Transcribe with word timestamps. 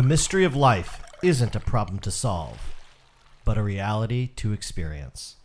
The 0.00 0.06
mystery 0.06 0.44
of 0.44 0.56
life 0.56 1.02
isn't 1.22 1.54
a 1.54 1.60
problem 1.60 1.98
to 1.98 2.10
solve, 2.10 2.72
but 3.44 3.58
a 3.58 3.62
reality 3.62 4.30
to 4.36 4.54
experience. 4.54 5.36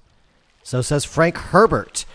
So 0.63 0.81
says 0.81 1.03
Frank 1.03 1.35
Herbert. 1.35 2.05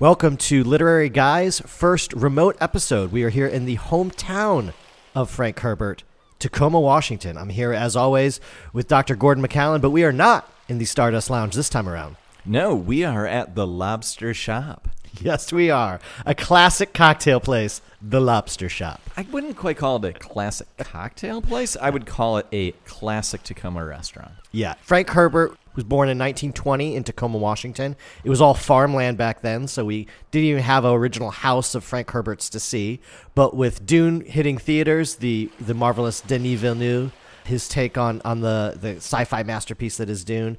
Welcome 0.00 0.36
to 0.38 0.64
Literary 0.64 1.08
Guy's 1.08 1.60
first 1.60 2.12
remote 2.12 2.56
episode. 2.60 3.12
We 3.12 3.22
are 3.22 3.28
here 3.28 3.46
in 3.46 3.66
the 3.66 3.76
hometown 3.76 4.74
of 5.14 5.30
Frank 5.30 5.60
Herbert, 5.60 6.02
Tacoma, 6.40 6.80
Washington. 6.80 7.38
I'm 7.38 7.50
here, 7.50 7.72
as 7.72 7.94
always, 7.94 8.40
with 8.72 8.88
Dr. 8.88 9.14
Gordon 9.14 9.46
McCallan, 9.46 9.80
but 9.80 9.90
we 9.90 10.02
are 10.02 10.10
not 10.10 10.52
in 10.68 10.78
the 10.78 10.86
Stardust 10.86 11.30
Lounge 11.30 11.54
this 11.54 11.68
time 11.68 11.88
around. 11.88 12.16
No, 12.44 12.74
we 12.74 13.04
are 13.04 13.28
at 13.28 13.54
the 13.54 13.64
Lobster 13.64 14.34
Shop. 14.34 14.88
Yes, 15.20 15.52
we 15.52 15.70
are. 15.70 15.98
A 16.24 16.34
classic 16.34 16.92
cocktail 16.92 17.40
place, 17.40 17.80
the 18.02 18.20
Lobster 18.20 18.68
Shop. 18.68 19.00
I 19.16 19.26
wouldn't 19.30 19.56
quite 19.56 19.76
call 19.76 20.04
it 20.04 20.16
a 20.16 20.18
classic 20.18 20.68
cocktail 20.78 21.40
place. 21.40 21.76
I 21.80 21.90
would 21.90 22.06
call 22.06 22.36
it 22.38 22.46
a 22.52 22.72
classic 22.84 23.42
Tacoma 23.42 23.84
restaurant. 23.84 24.32
Yeah. 24.52 24.74
Frank 24.82 25.10
Herbert 25.10 25.56
was 25.74 25.84
born 25.84 26.08
in 26.08 26.18
1920 26.18 26.96
in 26.96 27.04
Tacoma, 27.04 27.38
Washington. 27.38 27.96
It 28.24 28.30
was 28.30 28.40
all 28.40 28.54
farmland 28.54 29.18
back 29.18 29.42
then, 29.42 29.68
so 29.68 29.84
we 29.84 30.06
didn't 30.30 30.46
even 30.46 30.62
have 30.62 30.84
an 30.84 30.92
original 30.92 31.30
house 31.30 31.74
of 31.74 31.84
Frank 31.84 32.10
Herbert's 32.10 32.48
to 32.50 32.60
see. 32.60 33.00
But 33.34 33.54
with 33.54 33.86
Dune 33.86 34.22
hitting 34.22 34.58
theaters, 34.58 35.16
the 35.16 35.50
the 35.60 35.74
marvelous 35.74 36.20
Denis 36.20 36.60
Villeneuve, 36.60 37.12
his 37.44 37.68
take 37.68 37.96
on 37.98 38.20
on 38.24 38.40
the 38.40 38.76
the 38.80 38.96
sci-fi 38.96 39.42
masterpiece 39.42 39.98
that 39.98 40.10
is 40.10 40.24
Dune, 40.24 40.56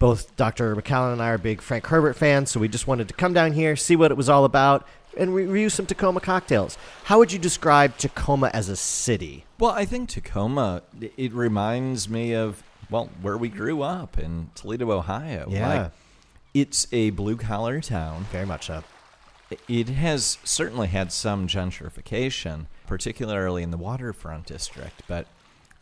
both 0.00 0.34
Dr. 0.34 0.74
McCallan 0.74 1.12
and 1.12 1.22
I 1.22 1.28
are 1.28 1.38
big 1.38 1.60
Frank 1.60 1.86
Herbert 1.86 2.14
fans, 2.14 2.50
so 2.50 2.58
we 2.58 2.66
just 2.66 2.88
wanted 2.88 3.06
to 3.08 3.14
come 3.14 3.32
down 3.32 3.52
here, 3.52 3.76
see 3.76 3.94
what 3.94 4.10
it 4.10 4.16
was 4.16 4.28
all 4.28 4.44
about, 4.44 4.88
and 5.16 5.34
review 5.34 5.68
some 5.68 5.86
Tacoma 5.86 6.20
cocktails. 6.20 6.78
How 7.04 7.18
would 7.18 7.32
you 7.32 7.38
describe 7.38 7.96
Tacoma 7.98 8.50
as 8.54 8.68
a 8.68 8.76
city? 8.76 9.44
Well, 9.58 9.72
I 9.72 9.84
think 9.84 10.08
Tacoma, 10.08 10.82
it 11.16 11.32
reminds 11.32 12.08
me 12.08 12.34
of, 12.34 12.62
well, 12.88 13.10
where 13.20 13.36
we 13.36 13.50
grew 13.50 13.82
up 13.82 14.18
in 14.18 14.50
Toledo, 14.54 14.90
Ohio. 14.90 15.46
Yeah. 15.50 15.68
Like, 15.68 15.92
it's 16.54 16.88
a 16.92 17.10
blue 17.10 17.36
collar 17.36 17.80
town. 17.80 18.24
Very 18.32 18.46
much 18.46 18.66
so. 18.66 18.82
It 19.68 19.88
has 19.90 20.38
certainly 20.44 20.88
had 20.88 21.12
some 21.12 21.46
gentrification, 21.46 22.66
particularly 22.86 23.62
in 23.62 23.70
the 23.70 23.76
waterfront 23.76 24.46
district, 24.46 25.02
but 25.06 25.26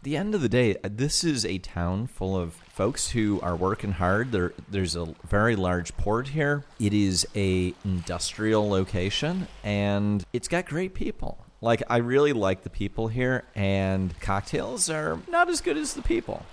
the 0.09 0.17
end 0.17 0.35
of 0.35 0.41
the 0.41 0.49
day, 0.49 0.75
uh, 0.83 0.89
this 0.91 1.23
is 1.23 1.45
a 1.45 1.59
town 1.59 2.07
full 2.07 2.35
of 2.35 2.55
folks 2.55 3.11
who 3.11 3.39
are 3.43 3.55
working 3.55 3.93
hard. 3.93 4.33
There, 4.33 4.55
there's 4.71 4.97
a 4.97 5.15
very 5.29 5.55
large 5.55 5.95
port 5.99 6.29
here. 6.29 6.65
It 6.81 6.95
is 6.95 7.27
a 7.37 7.75
industrial 7.85 8.67
location, 8.71 9.49
and 9.63 10.25
it's 10.33 10.49
got 10.49 10.65
great 10.65 10.95
people. 10.95 11.45
Like 11.61 11.83
I 11.91 11.99
really 11.99 12.33
like 12.33 12.63
the 12.63 12.71
people 12.71 13.09
here, 13.09 13.45
and 13.55 14.19
cocktails 14.21 14.89
are 14.89 15.19
not 15.29 15.51
as 15.51 15.61
good 15.61 15.77
as 15.77 15.93
the 15.93 16.01
people. 16.01 16.47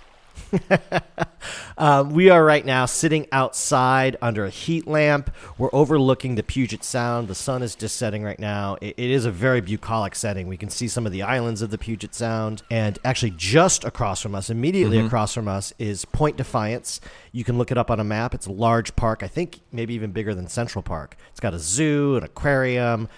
Um, 1.78 2.10
we 2.10 2.30
are 2.30 2.42
right 2.42 2.64
now 2.64 2.86
sitting 2.86 3.26
outside 3.32 4.16
under 4.22 4.46
a 4.46 4.50
heat 4.50 4.86
lamp. 4.86 5.30
We're 5.58 5.74
overlooking 5.74 6.34
the 6.34 6.42
Puget 6.42 6.82
Sound. 6.82 7.28
The 7.28 7.34
sun 7.34 7.62
is 7.62 7.74
just 7.74 7.96
setting 7.96 8.22
right 8.22 8.38
now. 8.38 8.78
It, 8.80 8.94
it 8.96 9.10
is 9.10 9.26
a 9.26 9.30
very 9.30 9.60
bucolic 9.60 10.14
setting. 10.14 10.48
We 10.48 10.56
can 10.56 10.70
see 10.70 10.88
some 10.88 11.04
of 11.04 11.12
the 11.12 11.22
islands 11.22 11.60
of 11.60 11.70
the 11.70 11.76
Puget 11.76 12.14
Sound. 12.14 12.62
And 12.70 12.98
actually, 13.04 13.34
just 13.36 13.84
across 13.84 14.22
from 14.22 14.34
us, 14.34 14.48
immediately 14.48 14.98
across 14.98 15.34
from 15.34 15.48
us, 15.48 15.74
is 15.78 16.06
Point 16.06 16.38
Defiance. 16.38 17.00
You 17.32 17.44
can 17.44 17.58
look 17.58 17.70
it 17.70 17.76
up 17.76 17.90
on 17.90 18.00
a 18.00 18.04
map. 18.04 18.34
It's 18.34 18.46
a 18.46 18.52
large 18.52 18.96
park, 18.96 19.22
I 19.22 19.28
think 19.28 19.60
maybe 19.70 19.92
even 19.94 20.12
bigger 20.12 20.34
than 20.34 20.48
Central 20.48 20.82
Park. 20.82 21.16
It's 21.30 21.40
got 21.40 21.52
a 21.52 21.58
zoo, 21.58 22.16
an 22.16 22.24
aquarium, 22.24 23.08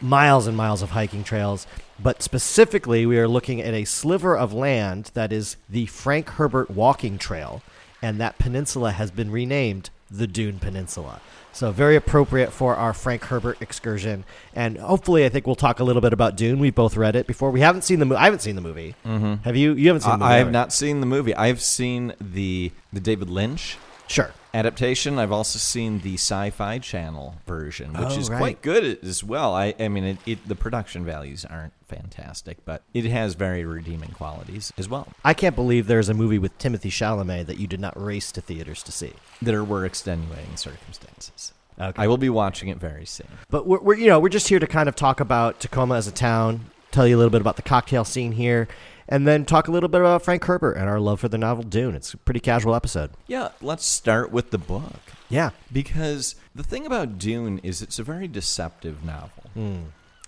miles 0.00 0.46
and 0.48 0.56
miles 0.56 0.82
of 0.82 0.90
hiking 0.90 1.22
trails. 1.22 1.68
But 2.00 2.22
specifically, 2.22 3.06
we 3.06 3.18
are 3.18 3.28
looking 3.28 3.60
at 3.60 3.74
a 3.74 3.84
sliver 3.84 4.36
of 4.36 4.52
land 4.52 5.12
that 5.14 5.32
is 5.32 5.56
the 5.68 5.86
Frank 5.86 6.30
Herbert 6.30 6.70
Walking 6.70 7.18
Trail, 7.18 7.62
and 8.02 8.20
that 8.20 8.38
peninsula 8.38 8.92
has 8.92 9.10
been 9.10 9.30
renamed 9.30 9.90
the 10.10 10.26
Dune 10.26 10.58
Peninsula. 10.58 11.20
So 11.52 11.72
very 11.72 11.96
appropriate 11.96 12.52
for 12.52 12.76
our 12.76 12.92
Frank 12.92 13.24
Herbert 13.24 13.60
excursion, 13.60 14.24
and 14.54 14.78
hopefully, 14.78 15.24
I 15.24 15.28
think 15.28 15.46
we'll 15.46 15.56
talk 15.56 15.80
a 15.80 15.84
little 15.84 16.02
bit 16.02 16.12
about 16.12 16.36
Dune. 16.36 16.60
We 16.60 16.70
both 16.70 16.96
read 16.96 17.16
it 17.16 17.26
before. 17.26 17.50
We 17.50 17.60
haven't 17.60 17.82
seen 17.82 17.98
the 17.98 18.04
movie. 18.04 18.20
I 18.20 18.24
haven't 18.24 18.42
seen 18.42 18.54
the 18.54 18.60
movie. 18.60 18.94
Mm-hmm. 19.04 19.42
Have 19.42 19.56
you? 19.56 19.72
You 19.72 19.88
haven't 19.88 20.02
seen 20.02 20.12
the 20.12 20.18
movie? 20.18 20.30
I 20.30 20.36
have 20.36 20.46
right? 20.46 20.52
not 20.52 20.72
seen 20.72 21.00
the 21.00 21.06
movie. 21.06 21.34
I've 21.34 21.60
seen 21.60 22.12
the 22.20 22.70
the 22.92 23.00
David 23.00 23.28
Lynch 23.28 23.76
Sure. 24.08 24.32
adaptation. 24.54 25.18
I've 25.18 25.30
also 25.32 25.58
seen 25.58 26.00
the 26.00 26.14
Sci-Fi 26.14 26.78
Channel 26.78 27.36
version, 27.46 27.92
which 27.92 28.08
Oh, 28.12 28.18
is 28.18 28.30
right. 28.30 28.38
quite 28.38 28.62
good 28.62 28.98
as 29.04 29.22
well. 29.22 29.54
I, 29.54 29.74
I 29.78 29.88
mean, 29.88 30.04
it, 30.04 30.16
it, 30.26 30.48
the 30.48 30.54
production 30.54 31.04
values 31.04 31.44
aren't 31.44 31.72
fantastic, 31.86 32.64
but 32.64 32.82
it 32.94 33.04
has 33.04 33.34
very 33.34 33.64
redeeming 33.64 34.10
qualities 34.10 34.72
as 34.78 34.88
well. 34.88 35.08
I 35.24 35.34
can't 35.34 35.54
believe 35.54 35.86
there's 35.86 36.08
a 36.08 36.14
movie 36.14 36.38
with 36.38 36.56
Timothée 36.58 36.90
Chalamet 36.90 37.46
that 37.46 37.58
you 37.58 37.66
did 37.66 37.80
not 37.80 38.00
race 38.02 38.32
to 38.32 38.40
theaters 38.40 38.82
to 38.84 38.92
see. 38.92 39.12
There 39.42 39.62
were 39.62 39.84
extenuating 39.84 40.56
circumstances. 40.56 41.52
Okay. 41.80 42.02
I 42.02 42.06
will 42.08 42.16
be 42.16 42.30
watching 42.30 42.68
it 42.70 42.78
very 42.78 43.04
soon. 43.06 43.28
But 43.50 43.66
we're, 43.66 43.78
we're 43.80 43.94
you 43.96 44.08
know 44.08 44.18
we're 44.18 44.30
just 44.30 44.48
here 44.48 44.58
to 44.58 44.66
kind 44.66 44.88
of 44.88 44.96
talk 44.96 45.20
about 45.20 45.60
Tacoma 45.60 45.94
as 45.94 46.08
a 46.08 46.12
town, 46.12 46.70
tell 46.90 47.06
you 47.06 47.14
a 47.14 47.18
little 47.18 47.30
bit 47.30 47.40
about 47.40 47.54
the 47.56 47.62
cocktail 47.62 48.04
scene 48.04 48.32
here, 48.32 48.66
and 49.08 49.26
then 49.26 49.44
talk 49.44 49.68
a 49.68 49.70
little 49.70 49.88
bit 49.88 50.00
about 50.00 50.22
Frank 50.22 50.44
Herbert 50.44 50.72
and 50.72 50.88
our 50.88 51.00
love 51.00 51.20
for 51.20 51.28
the 51.28 51.38
novel 51.38 51.64
Dune. 51.64 51.94
It's 51.94 52.12
a 52.12 52.18
pretty 52.18 52.40
casual 52.40 52.74
episode. 52.74 53.10
Yeah, 53.26 53.50
let's 53.62 53.84
start 53.84 54.30
with 54.30 54.50
the 54.50 54.58
book. 54.58 55.00
Yeah. 55.28 55.50
Because 55.72 56.34
the 56.54 56.62
thing 56.62 56.86
about 56.86 57.18
Dune 57.18 57.58
is 57.62 57.82
it's 57.82 57.98
a 57.98 58.02
very 58.02 58.28
deceptive 58.28 59.04
novel. 59.04 59.44
Hmm. 59.54 59.78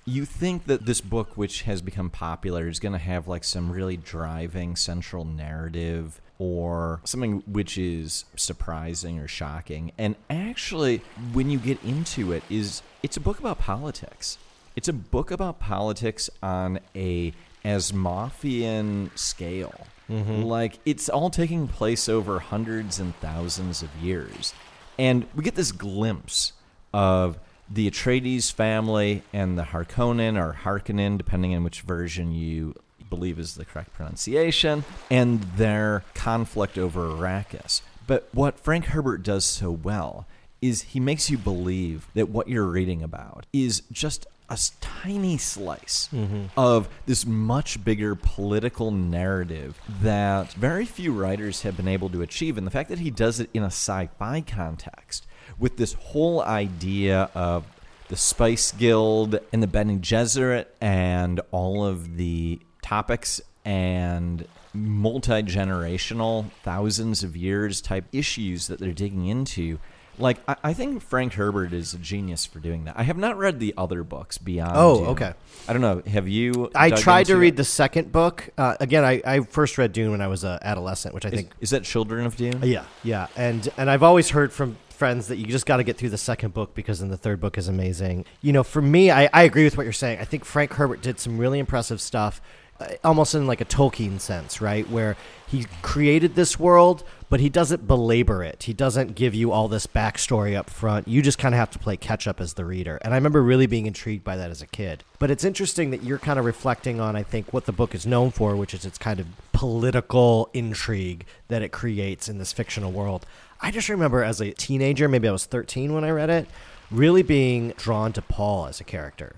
You 0.07 0.25
think 0.25 0.65
that 0.65 0.87
this 0.87 1.01
book, 1.01 1.37
which 1.37 1.63
has 1.63 1.83
become 1.83 2.09
popular, 2.09 2.69
is 2.69 2.81
going 2.81 2.93
to 2.93 2.99
have 2.99 3.29
like 3.29 3.45
some 3.45 3.71
really 3.71 3.99
driving 3.99 4.75
central 4.77 5.25
narrative 5.25 6.21
or 6.39 7.01
something 7.05 7.43
which 7.47 7.77
is 7.77 8.25
surprising 8.35 9.19
or 9.19 9.29
shocking. 9.29 9.93
And 9.99 10.17
actually, 10.31 11.03
when 11.35 11.51
you 11.51 11.59
get 11.59 11.83
into 11.85 12.33
it, 12.33 12.43
is 12.49 12.83
it's 13.03 13.19
a 13.19 13.21
book 13.21 13.39
about 13.39 13.59
politics. 13.59 14.39
It's 14.75 14.89
a 14.89 14.95
book 14.95 15.31
about 15.31 15.61
politics 15.61 16.31
on 16.43 16.81
a 16.97 17.35
Asimovian 17.65 19.17
scale. 19.19 19.87
Mm-hmm. 20.09 20.43
Like 20.43 20.79
it's 20.85 21.09
all 21.09 21.31
taking 21.31 21.69
place 21.69 22.09
over 22.09 22.39
hundreds 22.41 22.99
and 22.99 23.15
thousands 23.17 23.83
of 23.83 23.95
years. 23.97 24.55
And 24.99 25.27
we 25.35 25.45
get 25.45 25.55
this 25.55 25.73
glimpse 25.73 26.53
of 26.93 27.39
the 27.71 27.89
Atreides 27.89 28.53
family 28.53 29.23
and 29.33 29.57
the 29.57 29.63
Harkonnen 29.63 30.37
or 30.37 30.59
Harkonnen, 30.65 31.17
depending 31.17 31.55
on 31.55 31.63
which 31.63 31.83
version 31.83 32.33
you 32.33 32.75
believe 33.09 33.39
is 33.39 33.55
the 33.55 33.65
correct 33.65 33.93
pronunciation, 33.95 34.85
and 35.11 35.43
their 35.57 36.05
conflict 36.15 36.79
over 36.79 37.09
Arrakis. 37.09 37.83
But 38.07 38.29
what 38.33 38.59
Frank 38.59 38.87
Herbert 38.87 39.23
does 39.23 39.45
so 39.45 39.71
well 39.71 40.27
is 40.61 40.83
he 40.83 41.01
makes 41.01 41.31
you 41.31 41.39
believe 41.39 42.09
that 42.15 42.29
what 42.29 42.49
you're 42.49 42.67
reading 42.67 43.03
about 43.03 43.47
is 43.53 43.83
just 43.93 44.27
a 44.51 44.59
tiny 44.81 45.39
slice 45.39 46.09
mm-hmm. 46.13 46.47
of 46.57 46.89
this 47.07 47.25
much 47.25 47.83
bigger 47.85 48.17
political 48.17 48.91
narrative 48.91 49.81
that 50.03 50.53
very 50.55 50.85
few 50.85 51.13
writers 51.13 51.63
have 51.63 51.77
been 51.77 51.89
able 51.89 52.09
to 52.11 52.21
achieve. 52.21 52.59
And 52.59 52.67
the 52.67 52.71
fact 52.71 52.89
that 52.89 52.99
he 52.99 53.11
does 53.11 53.39
it 53.39 53.49
in 53.55 53.63
a 53.63 53.67
sci 53.67 54.09
fi 54.19 54.41
context 54.41 55.27
with 55.59 55.77
this 55.77 55.93
whole 55.93 56.43
idea 56.43 57.31
of 57.35 57.65
the 58.09 58.17
Spice 58.17 58.73
Guild 58.73 59.39
and 59.53 59.63
the 59.63 59.69
Bene 59.69 59.99
Gesserit 59.99 60.67
and 60.81 61.41
all 61.53 61.87
of 61.87 62.17
the 62.17 62.59
topics 62.83 63.41
and 63.65 64.49
multi 64.75 65.43
generational, 65.43 66.51
thousands 66.63 67.23
of 67.23 67.37
years 67.37 67.81
type 67.81 68.05
issues 68.13 68.67
that 68.67 68.81
they're 68.81 68.93
digging 68.93 69.27
into. 69.27 69.79
Like, 70.19 70.39
I, 70.49 70.57
I 70.65 70.73
think 70.75 71.03
Frank 71.03 71.35
Herbert 71.35 71.73
is 71.73 71.95
a 71.95 71.99
genius 71.99 72.45
for 72.45 72.59
doing 72.59 72.85
that. 72.85 72.99
I 72.99 73.05
have 73.05 73.17
not 73.17 73.39
read 73.39 73.59
the 73.59 73.73
other 73.77 74.03
books 74.03 74.37
beyond. 74.39 74.73
Oh, 74.75 74.99
Dune. 74.99 75.07
okay. 75.09 75.33
I 75.69 75.73
don't 75.73 75.83
know. 75.83 76.03
Have 76.11 76.29
you? 76.29 76.71
I 76.75 76.91
dug 76.91 76.99
tried 76.99 77.27
to 77.27 77.33
into 77.33 77.41
read 77.41 77.55
it? 77.55 77.57
the 77.57 77.65
second 77.65 78.13
book. 78.13 78.51
Uh, 78.59 78.77
again, 78.81 79.05
I, 79.05 79.23
I 79.25 79.41
first 79.41 79.79
read 79.79 79.93
Dune 79.93 80.11
when 80.11 80.21
I 80.21 80.29
was 80.29 80.45
an 80.45 80.59
adolescent, 80.63 81.15
which 81.15 81.25
I 81.25 81.29
Is, 81.31 81.35
think. 81.35 81.53
is 81.61 81.71
that 81.71 81.85
Children 81.85 82.27
of 82.27 82.37
Dune? 82.37 82.61
Yeah, 82.63 82.85
yeah, 83.03 83.29
and 83.37 83.67
and 83.77 83.91
I've 83.91 84.03
always 84.03 84.31
heard 84.31 84.53
from 84.53 84.77
friends 84.91 85.29
that 85.29 85.37
you 85.39 85.47
just 85.47 85.65
got 85.65 85.79
to 85.79 85.83
get 85.85 85.97
through 85.97 86.11
the 86.11 86.19
second 86.19 86.53
book 86.53 86.75
because 86.75 87.01
then 87.01 87.09
the 87.09 87.17
third 87.17 87.41
book 87.41 87.57
is 87.57 87.69
amazing. 87.69 88.27
You 88.43 88.53
know, 88.53 88.63
for 88.63 88.83
me, 88.83 89.11
I, 89.11 89.31
I 89.33 89.45
agree 89.45 89.65
with 89.65 89.79
what 89.79 89.85
you're 89.85 89.95
saying. 89.95 90.19
I 90.19 90.25
think 90.27 90.45
Frank 90.45 90.75
Herbert 90.75 91.01
did 91.01 91.19
some 91.19 91.39
really 91.39 91.59
impressive 91.59 92.03
stuff, 92.03 92.43
Uh, 92.81 92.95
almost 93.05 93.35
in 93.35 93.47
like 93.47 93.61
a 93.61 93.65
Tolkien 93.65 94.19
sense, 94.21 94.61
right? 94.61 94.89
Where 94.89 95.17
he 95.47 95.67
created 95.83 96.35
this 96.35 96.59
world, 96.59 97.05
but 97.29 97.41
he 97.41 97.49
doesn't 97.49 97.87
belabor 97.87 98.43
it. 98.43 98.63
He 98.63 98.73
doesn't 98.73 99.15
give 99.15 99.35
you 99.35 99.53
all 99.53 99.69
this 99.69 99.87
backstory 99.87 100.57
up 100.57 100.71
front. 100.71 101.07
You 101.07 101.21
just 101.21 101.39
kind 101.39 101.55
of 101.55 101.59
have 101.59 101.71
to 101.73 101.79
play 101.79 101.97
catch 101.97 102.27
up 102.27 102.41
as 102.41 102.55
the 102.55 102.65
reader. 102.65 102.99
And 103.03 103.13
I 103.13 103.17
remember 103.17 103.43
really 103.43 103.67
being 103.67 103.87
intrigued 103.87 104.25
by 104.25 104.37
that 104.37 104.51
as 104.51 104.63
a 104.63 104.67
kid. 104.67 105.05
But 105.19 105.31
it's 105.31 105.45
interesting 105.45 105.91
that 105.91 106.03
you're 106.03 106.19
kind 106.19 106.39
of 106.39 106.45
reflecting 106.45 107.01
on, 107.01 107.17
I 107.17 107.23
think, 107.23 107.53
what 107.53 107.67
the 107.67 107.73
book 107.73 107.95
is 107.95 108.07
known 108.07 108.31
for, 108.31 108.57
which 108.57 108.73
is 108.73 108.85
its 108.87 108.99
kind 108.99 109.21
of 109.21 109.27
political 109.53 110.49
intrigue 110.55 111.27
that 111.49 111.63
it 111.63 111.73
creates 111.73 112.29
in 112.29 112.39
this 112.39 112.53
fictional 112.53 112.93
world. 112.93 113.27
I 113.61 113.71
just 113.71 113.91
remember 113.91 114.25
as 114.25 114.41
a 114.41 114.53
teenager, 114.53 115.07
maybe 115.07 115.29
I 115.29 115.33
was 115.33 115.45
13 115.45 115.93
when 115.93 116.05
I 116.05 116.11
read 116.11 116.31
it, 116.31 116.49
really 116.91 117.23
being 117.23 117.75
drawn 117.77 118.13
to 118.15 118.23
Paul 118.23 118.67
as 118.67 118.81
a 118.81 118.85
character. 118.85 119.37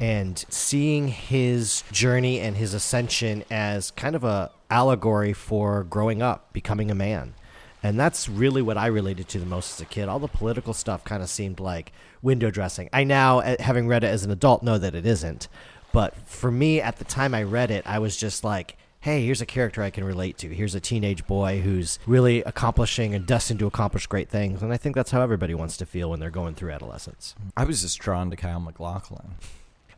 And 0.00 0.44
seeing 0.48 1.08
his 1.08 1.82
journey 1.92 2.40
and 2.40 2.56
his 2.56 2.74
ascension 2.74 3.44
as 3.50 3.90
kind 3.90 4.14
of 4.16 4.24
a 4.24 4.50
allegory 4.70 5.32
for 5.32 5.84
growing 5.84 6.22
up, 6.22 6.52
becoming 6.52 6.90
a 6.90 6.94
man. 6.94 7.34
And 7.82 8.00
that's 8.00 8.30
really 8.30 8.62
what 8.62 8.78
I 8.78 8.86
related 8.86 9.28
to 9.28 9.38
the 9.38 9.46
most 9.46 9.74
as 9.74 9.80
a 9.82 9.84
kid. 9.84 10.08
All 10.08 10.18
the 10.18 10.26
political 10.26 10.72
stuff 10.72 11.04
kind 11.04 11.22
of 11.22 11.28
seemed 11.28 11.60
like 11.60 11.92
window 12.22 12.50
dressing. 12.50 12.88
I 12.94 13.04
now, 13.04 13.40
eh, 13.40 13.56
having 13.60 13.86
read 13.86 14.04
it 14.04 14.08
as 14.08 14.24
an 14.24 14.30
adult, 14.30 14.62
know 14.62 14.78
that 14.78 14.94
it 14.94 15.04
isn't. 15.04 15.48
But 15.92 16.16
for 16.26 16.50
me, 16.50 16.80
at 16.80 16.96
the 16.96 17.04
time 17.04 17.34
I 17.34 17.42
read 17.42 17.70
it, 17.70 17.86
I 17.86 17.98
was 17.98 18.16
just 18.16 18.42
like, 18.42 18.76
hey, 19.00 19.22
here's 19.22 19.42
a 19.42 19.46
character 19.46 19.82
I 19.82 19.90
can 19.90 20.02
relate 20.02 20.38
to. 20.38 20.48
Here's 20.48 20.74
a 20.74 20.80
teenage 20.80 21.26
boy 21.26 21.60
who's 21.60 21.98
really 22.06 22.42
accomplishing 22.44 23.14
and 23.14 23.26
destined 23.26 23.60
to 23.60 23.66
accomplish 23.66 24.06
great 24.06 24.30
things. 24.30 24.62
And 24.62 24.72
I 24.72 24.78
think 24.78 24.96
that's 24.96 25.10
how 25.10 25.20
everybody 25.20 25.54
wants 25.54 25.76
to 25.76 25.84
feel 25.84 26.08
when 26.08 26.20
they're 26.20 26.30
going 26.30 26.54
through 26.54 26.72
adolescence. 26.72 27.34
I 27.54 27.64
was 27.64 27.82
just 27.82 27.98
drawn 27.98 28.30
to 28.30 28.36
Kyle 28.36 28.60
MacLachlan. 28.60 29.34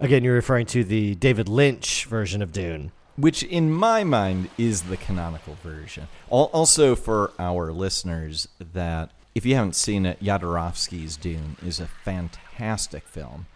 Again, 0.00 0.24
you're 0.24 0.34
referring 0.34 0.66
to 0.66 0.84
the 0.84 1.14
David 1.14 1.48
Lynch 1.48 2.04
version 2.04 2.42
of 2.42 2.52
Dune. 2.52 2.92
which 3.16 3.42
in 3.42 3.72
my 3.72 4.04
mind 4.04 4.50
is 4.58 4.82
the 4.82 4.96
canonical 4.96 5.56
version. 5.62 6.08
Also, 6.28 6.94
for 6.94 7.32
our 7.38 7.72
listeners, 7.72 8.48
that 8.74 9.10
if 9.34 9.44
you 9.46 9.54
haven't 9.54 9.74
seen 9.76 10.06
it, 10.06 10.22
Jodorowsky's 10.22 11.16
Dune 11.16 11.56
is 11.64 11.80
a 11.80 11.86
fantastic 11.86 13.08
film, 13.08 13.46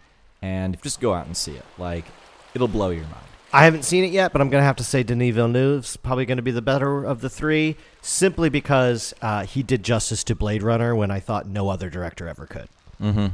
and 0.43 0.81
just 0.83 1.01
go 1.01 1.15
out 1.15 1.27
and 1.27 1.37
see 1.37 1.53
it. 1.53 1.65
Like, 1.79 2.07
it'll 2.55 2.69
blow 2.69 2.91
your 2.91 3.05
mind. 3.05 3.17
I 3.53 3.65
haven't 3.65 3.85
seen 3.85 4.05
it 4.05 4.13
yet, 4.13 4.33
but 4.33 4.41
I'm 4.41 4.49
going 4.49 4.61
to 4.61 4.67
have 4.67 4.77
to 4.77 4.85
say 4.85 5.03
Denis 5.03 5.35
Villeneuve's 5.35 5.97
probably 5.97 6.25
going 6.25 6.37
to 6.37 6.43
be 6.43 6.53
the 6.53 6.63
better 6.63 7.05
of 7.05 7.21
the 7.21 7.29
three, 7.29 7.77
simply 8.01 8.49
because 8.49 9.13
uh, 9.23 9.45
he 9.45 9.63
did 9.65 9.83
justice 9.83 10.23
to 10.25 10.37
Blade 10.37 10.63
Runner 10.63 10.95
when 10.95 11.11
I 11.11 11.19
thought 11.19 11.49
no 11.49 11.69
other 11.69 11.91
director 11.91 12.29
ever 12.29 12.47
could. 12.47 12.69
Mm-hmm. 13.03 13.27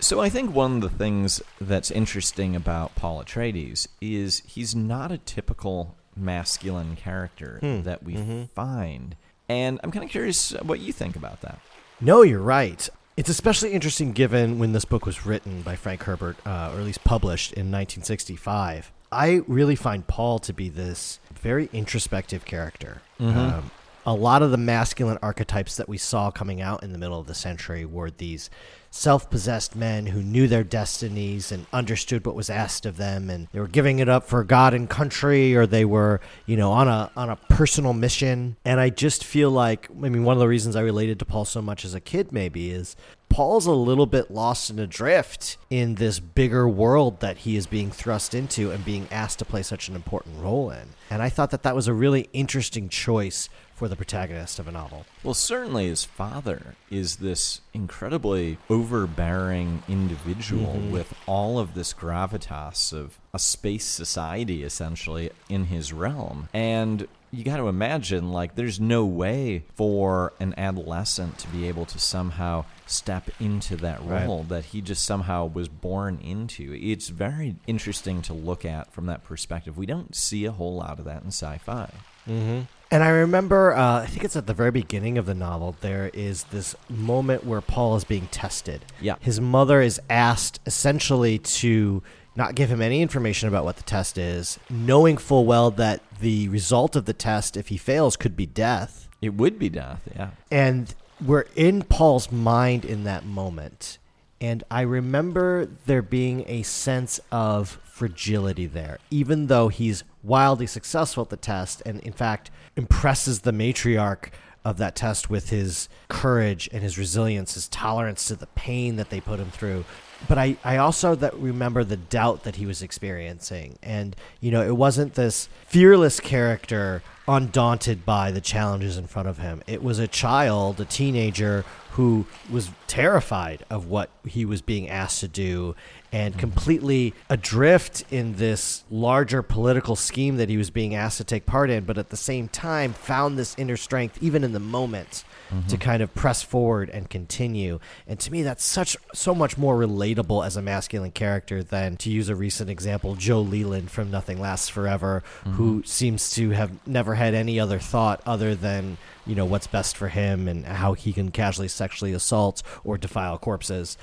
So 0.00 0.20
I 0.20 0.28
think 0.28 0.54
one 0.54 0.76
of 0.76 0.80
the 0.82 0.90
things 0.90 1.40
that's 1.60 1.90
interesting 1.90 2.54
about 2.54 2.94
Paul 2.94 3.22
Atreides 3.24 3.88
is 4.00 4.42
he's 4.46 4.74
not 4.74 5.10
a 5.10 5.18
typical 5.18 5.96
masculine 6.16 6.94
character 6.96 7.58
Hmm. 7.60 7.82
that 7.82 8.02
we 8.02 8.14
Mhm. 8.14 8.50
find, 8.50 9.16
and 9.48 9.80
I'm 9.82 9.90
kind 9.90 10.04
of 10.04 10.10
curious 10.10 10.50
what 10.62 10.80
you 10.80 10.92
think 10.92 11.16
about 11.16 11.40
that. 11.40 11.58
No, 12.00 12.22
you're 12.22 12.40
right. 12.40 12.88
It's 13.16 13.28
especially 13.30 13.72
interesting 13.72 14.12
given 14.12 14.58
when 14.58 14.72
this 14.72 14.84
book 14.84 15.06
was 15.06 15.24
written 15.24 15.62
by 15.62 15.76
Frank 15.76 16.02
Herbert, 16.02 16.36
uh, 16.44 16.70
or 16.74 16.80
at 16.80 16.84
least 16.84 17.02
published 17.04 17.52
in 17.52 17.70
1965. 17.70 18.90
I 19.12 19.42
really 19.46 19.76
find 19.76 20.06
Paul 20.06 20.38
to 20.40 20.52
be 20.52 20.68
this 20.68 21.20
very 21.40 21.70
introspective 21.72 22.44
character. 22.44 23.00
Mhm. 23.20 23.36
Um, 23.36 23.70
a 24.06 24.14
lot 24.14 24.42
of 24.42 24.50
the 24.50 24.56
masculine 24.56 25.18
archetypes 25.22 25.76
that 25.76 25.88
we 25.88 25.98
saw 25.98 26.30
coming 26.30 26.60
out 26.60 26.82
in 26.82 26.92
the 26.92 26.98
middle 26.98 27.18
of 27.18 27.26
the 27.26 27.34
century 27.34 27.84
were 27.84 28.10
these 28.10 28.50
self 28.90 29.28
possessed 29.28 29.74
men 29.74 30.06
who 30.06 30.22
knew 30.22 30.46
their 30.46 30.62
destinies 30.62 31.50
and 31.50 31.66
understood 31.72 32.24
what 32.24 32.36
was 32.36 32.48
asked 32.48 32.86
of 32.86 32.96
them, 32.96 33.28
and 33.28 33.48
they 33.52 33.58
were 33.58 33.66
giving 33.66 33.98
it 33.98 34.08
up 34.08 34.24
for 34.24 34.44
God 34.44 34.72
and 34.72 34.88
country, 34.88 35.56
or 35.56 35.66
they 35.66 35.84
were, 35.84 36.20
you 36.46 36.56
know, 36.56 36.70
on 36.70 36.86
a 36.86 37.10
on 37.16 37.30
a 37.30 37.36
personal 37.36 37.92
mission. 37.92 38.56
And 38.64 38.78
I 38.78 38.90
just 38.90 39.24
feel 39.24 39.50
like, 39.50 39.88
I 39.90 40.08
mean, 40.08 40.24
one 40.24 40.36
of 40.36 40.40
the 40.40 40.48
reasons 40.48 40.76
I 40.76 40.82
related 40.82 41.18
to 41.18 41.24
Paul 41.24 41.44
so 41.44 41.60
much 41.60 41.84
as 41.84 41.94
a 41.94 42.00
kid, 42.00 42.30
maybe, 42.30 42.70
is 42.70 42.94
Paul's 43.34 43.66
a 43.66 43.72
little 43.72 44.06
bit 44.06 44.30
lost 44.30 44.70
and 44.70 44.78
adrift 44.78 45.56
in 45.68 45.96
this 45.96 46.20
bigger 46.20 46.68
world 46.68 47.18
that 47.18 47.38
he 47.38 47.56
is 47.56 47.66
being 47.66 47.90
thrust 47.90 48.32
into 48.32 48.70
and 48.70 48.84
being 48.84 49.08
asked 49.10 49.40
to 49.40 49.44
play 49.44 49.64
such 49.64 49.88
an 49.88 49.96
important 49.96 50.40
role 50.40 50.70
in. 50.70 50.90
And 51.10 51.20
I 51.20 51.30
thought 51.30 51.50
that 51.50 51.64
that 51.64 51.74
was 51.74 51.88
a 51.88 51.92
really 51.92 52.28
interesting 52.32 52.88
choice 52.88 53.48
for 53.74 53.88
the 53.88 53.96
protagonist 53.96 54.60
of 54.60 54.68
a 54.68 54.70
novel. 54.70 55.04
Well, 55.24 55.34
certainly 55.34 55.88
his 55.88 56.04
father 56.04 56.76
is 56.92 57.16
this 57.16 57.60
incredibly 57.72 58.56
overbearing 58.70 59.82
individual 59.88 60.74
Mhm. 60.76 60.90
with 60.92 61.12
all 61.26 61.58
of 61.58 61.74
this 61.74 61.92
gravitas 61.92 62.92
of 62.92 63.18
a 63.32 63.40
space 63.40 63.84
society 63.84 64.62
essentially 64.62 65.30
in 65.48 65.64
his 65.64 65.92
realm. 65.92 66.48
And 66.54 67.08
you 67.32 67.42
got 67.42 67.56
to 67.56 67.66
imagine, 67.66 68.30
like, 68.30 68.54
there's 68.54 68.78
no 68.78 69.04
way 69.04 69.64
for 69.74 70.32
an 70.38 70.54
adolescent 70.56 71.36
to 71.38 71.48
be 71.48 71.66
able 71.66 71.84
to 71.86 71.98
somehow 71.98 72.64
step 72.86 73.30
into 73.40 73.76
that 73.76 74.02
Right. 74.04 74.26
role 74.26 74.42
that 74.44 74.66
he 74.66 74.80
just 74.80 75.04
somehow 75.04 75.46
was 75.46 75.68
born 75.68 76.18
into. 76.22 76.72
It's 76.80 77.08
very 77.08 77.56
interesting 77.66 78.22
to 78.22 78.32
look 78.34 78.64
at 78.64 78.92
from 78.92 79.06
that 79.06 79.24
perspective. 79.24 79.76
We 79.76 79.86
don't 79.86 80.14
see 80.14 80.44
a 80.44 80.52
whole 80.52 80.76
lot 80.76 80.98
of 80.98 81.04
that 81.06 81.22
in 81.22 81.28
sci 81.28 81.58
fi. 81.58 81.90
Mm-hmm. 82.28 82.60
And 82.90 83.02
I 83.02 83.08
remember, 83.08 83.74
uh, 83.74 84.02
I 84.02 84.06
think 84.06 84.24
it's 84.24 84.36
at 84.36 84.46
the 84.46 84.54
very 84.54 84.70
beginning 84.70 85.18
of 85.18 85.26
the 85.26 85.34
novel, 85.34 85.76
there 85.80 86.10
is 86.14 86.44
this 86.44 86.76
moment 86.88 87.44
where 87.44 87.60
Paul 87.60 87.96
is 87.96 88.04
being 88.04 88.28
tested. 88.28 88.84
Yeah. 89.00 89.16
His 89.20 89.40
mother 89.40 89.80
is 89.80 90.00
asked 90.08 90.60
essentially 90.64 91.38
to 91.38 92.02
not 92.36 92.54
give 92.54 92.68
him 92.70 92.80
any 92.82 93.00
information 93.02 93.48
about 93.48 93.64
what 93.64 93.76
the 93.76 93.82
test 93.82 94.16
is, 94.18 94.58
knowing 94.70 95.16
full 95.16 95.44
well 95.44 95.70
that 95.72 96.02
the 96.20 96.48
result 96.48 96.94
of 96.96 97.04
the 97.04 97.12
test, 97.12 97.56
if 97.56 97.68
he 97.68 97.76
fails, 97.76 98.16
could 98.16 98.36
be 98.36 98.46
death. 98.46 99.08
It 99.20 99.34
would 99.34 99.58
be 99.58 99.68
death, 99.68 100.02
yeah. 100.14 100.30
And 100.50 100.94
we're 101.24 101.46
in 101.56 101.82
Paul's 101.82 102.30
mind 102.30 102.84
in 102.84 103.04
that 103.04 103.24
moment. 103.24 103.98
And 104.40 104.62
I 104.70 104.82
remember 104.82 105.66
there 105.86 106.02
being 106.02 106.44
a 106.46 106.62
sense 106.62 107.18
of 107.32 107.80
fragility 107.84 108.66
there, 108.66 108.98
even 109.10 109.46
though 109.46 109.68
he's 109.68 110.04
wildly 110.22 110.66
successful 110.66 111.22
at 111.22 111.30
the 111.30 111.36
test 111.36 111.82
and, 111.86 112.00
in 112.00 112.12
fact, 112.12 112.50
impresses 112.76 113.40
the 113.40 113.52
matriarch 113.52 114.30
of 114.64 114.78
that 114.78 114.96
test 114.96 115.30
with 115.30 115.50
his 115.50 115.88
courage 116.08 116.68
and 116.72 116.82
his 116.82 116.98
resilience, 116.98 117.54
his 117.54 117.68
tolerance 117.68 118.26
to 118.26 118.34
the 118.34 118.46
pain 118.48 118.96
that 118.96 119.10
they 119.10 119.20
put 119.20 119.38
him 119.38 119.50
through. 119.50 119.84
But 120.28 120.38
I, 120.38 120.56
I 120.64 120.76
also 120.76 121.14
that 121.16 121.34
remember 121.34 121.84
the 121.84 121.96
doubt 121.96 122.44
that 122.44 122.56
he 122.56 122.66
was 122.66 122.82
experiencing. 122.82 123.78
And, 123.82 124.16
you 124.40 124.50
know, 124.50 124.62
it 124.62 124.76
wasn't 124.76 125.14
this 125.14 125.48
fearless 125.66 126.20
character 126.20 127.02
undaunted 127.26 128.04
by 128.04 128.30
the 128.30 128.40
challenges 128.40 128.98
in 128.98 129.06
front 129.06 129.28
of 129.28 129.38
him. 129.38 129.62
It 129.66 129.82
was 129.82 129.98
a 129.98 130.06
child, 130.08 130.80
a 130.80 130.84
teenager 130.84 131.64
who 131.94 132.26
was 132.50 132.70
terrified 132.88 133.64
of 133.70 133.86
what 133.86 134.10
he 134.26 134.44
was 134.44 134.60
being 134.60 134.88
asked 134.88 135.20
to 135.20 135.28
do 135.28 135.76
and 136.10 136.32
mm-hmm. 136.32 136.40
completely 136.40 137.14
adrift 137.30 138.04
in 138.10 138.34
this 138.34 138.82
larger 138.90 139.42
political 139.42 139.94
scheme 139.94 140.36
that 140.36 140.48
he 140.48 140.56
was 140.56 140.70
being 140.70 140.92
asked 140.92 141.18
to 141.18 141.24
take 141.24 141.46
part 141.46 141.70
in, 141.70 141.84
but 141.84 141.96
at 141.96 142.10
the 142.10 142.16
same 142.16 142.48
time 142.48 142.92
found 142.92 143.38
this 143.38 143.54
inner 143.56 143.76
strength 143.76 144.20
even 144.20 144.42
in 144.42 144.52
the 144.52 144.60
moment 144.60 145.22
to 145.50 145.54
mm-hmm. 145.54 145.76
kind 145.76 146.02
of 146.02 146.12
press 146.14 146.42
forward 146.42 146.90
and 146.90 147.08
continue. 147.08 147.78
And 148.08 148.18
to 148.20 148.32
me, 148.32 148.42
that's 148.42 148.64
such 148.64 148.96
so 149.12 149.32
much 149.32 149.56
more 149.56 149.76
relatable 149.76 150.44
as 150.44 150.56
a 150.56 150.62
masculine 150.62 151.12
character 151.12 151.62
than, 151.62 151.96
to 151.98 152.10
use 152.10 152.28
a 152.28 152.34
recent 152.34 152.70
example, 152.70 153.14
Joe 153.14 153.40
Leland 153.40 153.92
from 153.92 154.10
Nothing 154.10 154.40
Lasts 154.40 154.68
Forever, 154.68 155.22
who 155.44 155.78
mm-hmm. 155.78 155.86
seems 155.86 156.32
to 156.34 156.50
have 156.50 156.84
never 156.88 157.14
had 157.14 157.34
any 157.34 157.60
other 157.60 157.78
thought 157.78 158.20
other 158.26 158.56
than 158.56 158.96
you 159.26 159.34
know 159.34 159.44
what's 159.44 159.66
best 159.66 159.96
for 159.96 160.08
him 160.08 160.48
and 160.48 160.64
how 160.66 160.92
he 160.94 161.12
can 161.12 161.30
casually 161.30 161.68
sexually 161.68 162.12
assault 162.12 162.62
or 162.84 162.98
defile 162.98 163.38
corpses. 163.38 163.96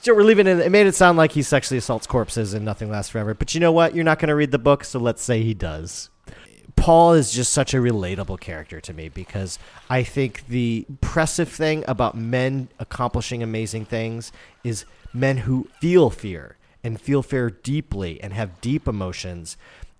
So 0.00 0.14
we're 0.14 0.22
leaving 0.22 0.46
it. 0.46 0.60
It 0.60 0.70
made 0.70 0.86
it 0.86 0.94
sound 0.94 1.18
like 1.18 1.32
he 1.32 1.42
sexually 1.42 1.78
assaults 1.78 2.06
corpses 2.06 2.54
and 2.54 2.64
nothing 2.64 2.88
lasts 2.90 3.10
forever. 3.10 3.34
But 3.34 3.54
you 3.54 3.60
know 3.60 3.72
what? 3.72 3.94
You're 3.94 4.04
not 4.04 4.20
going 4.20 4.28
to 4.28 4.34
read 4.36 4.52
the 4.52 4.58
book, 4.58 4.84
so 4.84 4.98
let's 5.00 5.22
say 5.22 5.42
he 5.42 5.54
does. 5.54 6.10
Paul 6.76 7.14
is 7.14 7.32
just 7.32 7.52
such 7.52 7.74
a 7.74 7.78
relatable 7.78 8.38
character 8.38 8.80
to 8.80 8.94
me 8.94 9.08
because 9.08 9.58
I 9.90 10.04
think 10.04 10.46
the 10.46 10.86
impressive 10.88 11.48
thing 11.48 11.84
about 11.88 12.16
men 12.16 12.68
accomplishing 12.78 13.42
amazing 13.42 13.86
things 13.86 14.30
is 14.62 14.84
men 15.12 15.38
who 15.38 15.68
feel 15.80 16.10
fear 16.10 16.56
and 16.84 17.00
feel 17.00 17.22
fear 17.22 17.50
deeply 17.50 18.20
and 18.22 18.32
have 18.32 18.60
deep 18.60 18.86
emotions 18.86 19.56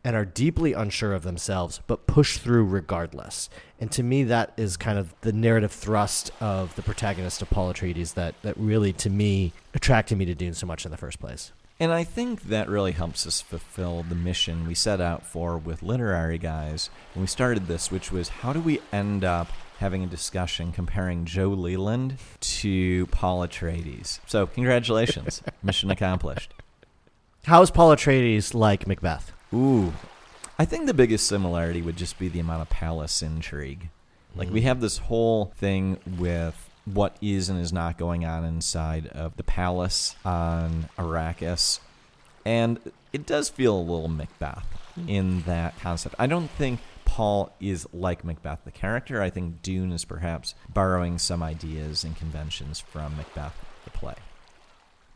and 0.09 0.17
are 0.17 0.25
deeply 0.25 0.73
unsure 0.73 1.13
of 1.13 1.23
themselves 1.23 1.83
but 1.87 2.07
push 2.07 2.39
through 2.39 2.65
regardless. 2.65 3.51
And 3.79 3.93
to 3.93 4.03
me 4.03 4.25
that 4.25 4.55
is 4.57 4.79
kind 4.79 4.99
of 4.99 5.15
the 5.21 5.35
narrative 5.35 5.71
thrust 5.71 6.31
of 6.41 6.75
the 6.77 6.83
protagonist 6.83 7.43
of 7.43 7.51
Paul 7.51 7.71
Atreides 7.71 8.15
that 8.15 8.35
that 8.41 8.57
really 8.57 8.95
to 8.95 9.11
me 9.11 9.53
attracted 9.75 10.17
me 10.17 10.25
to 10.25 10.35
Dune 10.35 10.55
so 10.55 10.67
much 10.67 10.87
in 10.87 10.91
the 10.91 10.97
first 10.97 11.21
place. 11.21 11.53
And 11.79 11.93
I 11.93 12.05
think 12.05 12.45
that 12.45 12.71
really 12.71 12.93
helps 12.93 13.27
us 13.27 13.43
fulfill 13.43 14.03
the 14.03 14.15
mission 14.15 14.67
we 14.67 14.75
set 14.75 14.99
out 14.99 15.27
for 15.27 15.59
with 15.59 15.83
literary 15.83 16.39
guys 16.39 16.89
when 17.13 17.25
we 17.25 17.27
started 17.27 17.67
this, 17.67 17.91
which 17.91 18.11
was 18.11 18.31
how 18.31 18.55
do 18.55 18.63
we 18.63 18.81
end 18.91 19.25
up 19.25 19.49
having 19.79 20.03
a 20.03 20.07
discussion 20.07 20.73
comparing 20.73 21.27
Joe 21.27 21.51
Leland 21.51 22.17
to 22.41 23.07
Paul 23.09 23.47
Atreides? 23.47 24.21
So, 24.27 24.47
congratulations, 24.47 25.43
mission 25.63 25.91
accomplished. 25.91 26.55
How 27.45 27.61
is 27.61 27.71
Paul 27.71 27.95
Atreides 27.95 28.55
like 28.55 28.87
Macbeth? 28.87 29.35
Ooh, 29.53 29.93
I 30.59 30.65
think 30.65 30.87
the 30.87 30.95
biggest 30.95 31.27
similarity 31.27 31.83
would 31.83 31.97
just 31.97 32.19
be 32.19 32.29
the 32.29 32.41
amount 32.41 32.63
of 32.63 32.71
palace 32.71 33.23
intrigue. 33.23 33.91
Like 34.35 34.51
we 34.51 34.61
mm-hmm. 34.61 34.69
have 34.69 34.81
this 34.81 34.99
whole 34.99 35.47
thing 35.57 35.99
with 36.19 36.69
what 36.85 37.17
is 37.21 37.49
and 37.49 37.61
is 37.61 37.73
not 37.73 37.99
going 37.99 38.25
on 38.25 38.45
inside 38.45 39.07
of 39.09 39.37
the 39.37 39.43
palace 39.43 40.17
on 40.25 40.89
Arrakis, 40.99 41.81
and 42.45 42.79
it 43.13 43.27
does 43.27 43.49
feel 43.49 43.77
a 43.77 43.81
little 43.81 44.09
Macbeth 44.09 44.67
hmm. 44.95 45.09
in 45.09 45.43
that 45.43 45.79
concept. 45.81 46.15
I 46.19 46.27
don't 46.27 46.51
think 46.51 46.81
Paul 47.05 47.53
is 47.61 47.87
like 47.93 48.25
Macbeth 48.25 48.65
the 48.65 48.71
character. 48.71 49.23
I 49.23 49.31
think 49.31 49.63
Dune 49.63 49.93
is 49.93 50.05
perhaps 50.05 50.55
borrowing 50.69 51.19
some 51.19 51.43
ideas 51.43 52.05
and 52.05 52.17
conventions 52.17 52.81
from 52.81 53.17
Macbeth 53.17 53.55
the 53.85 53.91
play. 53.91 54.15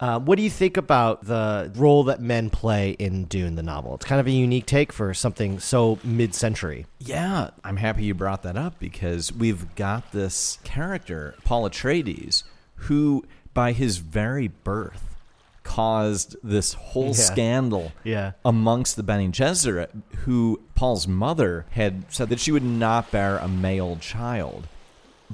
Uh, 0.03 0.19
what 0.19 0.35
do 0.37 0.43
you 0.43 0.51
think 0.51 0.77
about 0.77 1.25
the 1.27 1.71
role 1.77 2.03
that 2.03 2.21
men 2.21 2.51
play 2.51 2.91
in 2.99 3.23
Dune, 3.27 3.55
the 3.55 3.63
novel? 3.63 3.95
It's 3.95 4.05
kind 4.05 4.21
of 4.21 4.27
a 4.27 4.33
unique 4.33 4.67
take 4.67 4.93
for 4.93 5.15
something 5.15 5.61
so 5.61 6.01
mid 6.03 6.35
century. 6.35 6.87
Yeah, 6.99 7.51
I'm 7.63 7.77
happy 7.77 8.03
you 8.03 8.13
brought 8.13 8.43
that 8.43 8.57
up 8.57 8.81
because 8.81 9.33
we've 9.33 9.73
got 9.77 10.11
this 10.11 10.59
character, 10.65 11.37
Paul 11.45 11.71
Atreides, 11.71 12.43
who, 12.75 13.25
by 13.55 13.71
his 13.71 13.99
very 13.99 14.49
birth, 14.49 15.15
caused 15.63 16.35
this 16.43 16.73
whole 16.75 17.07
Yeah. 17.07 17.13
scandal 17.13 17.93
Yeah. 18.03 18.33
amongst 18.45 18.97
the 18.97 19.05
Bene 19.05 19.31
Gesserit, 19.31 19.91
who 20.25 20.61
Paul's 20.75 21.07
mother 21.07 21.65
had 21.71 22.07
said 22.13 22.29
that 22.31 22.41
she 22.41 22.51
would 22.51 22.65
not 22.65 23.13
bear 23.13 23.39
a 23.39 23.47
male 23.47 23.97
child. 24.01 24.67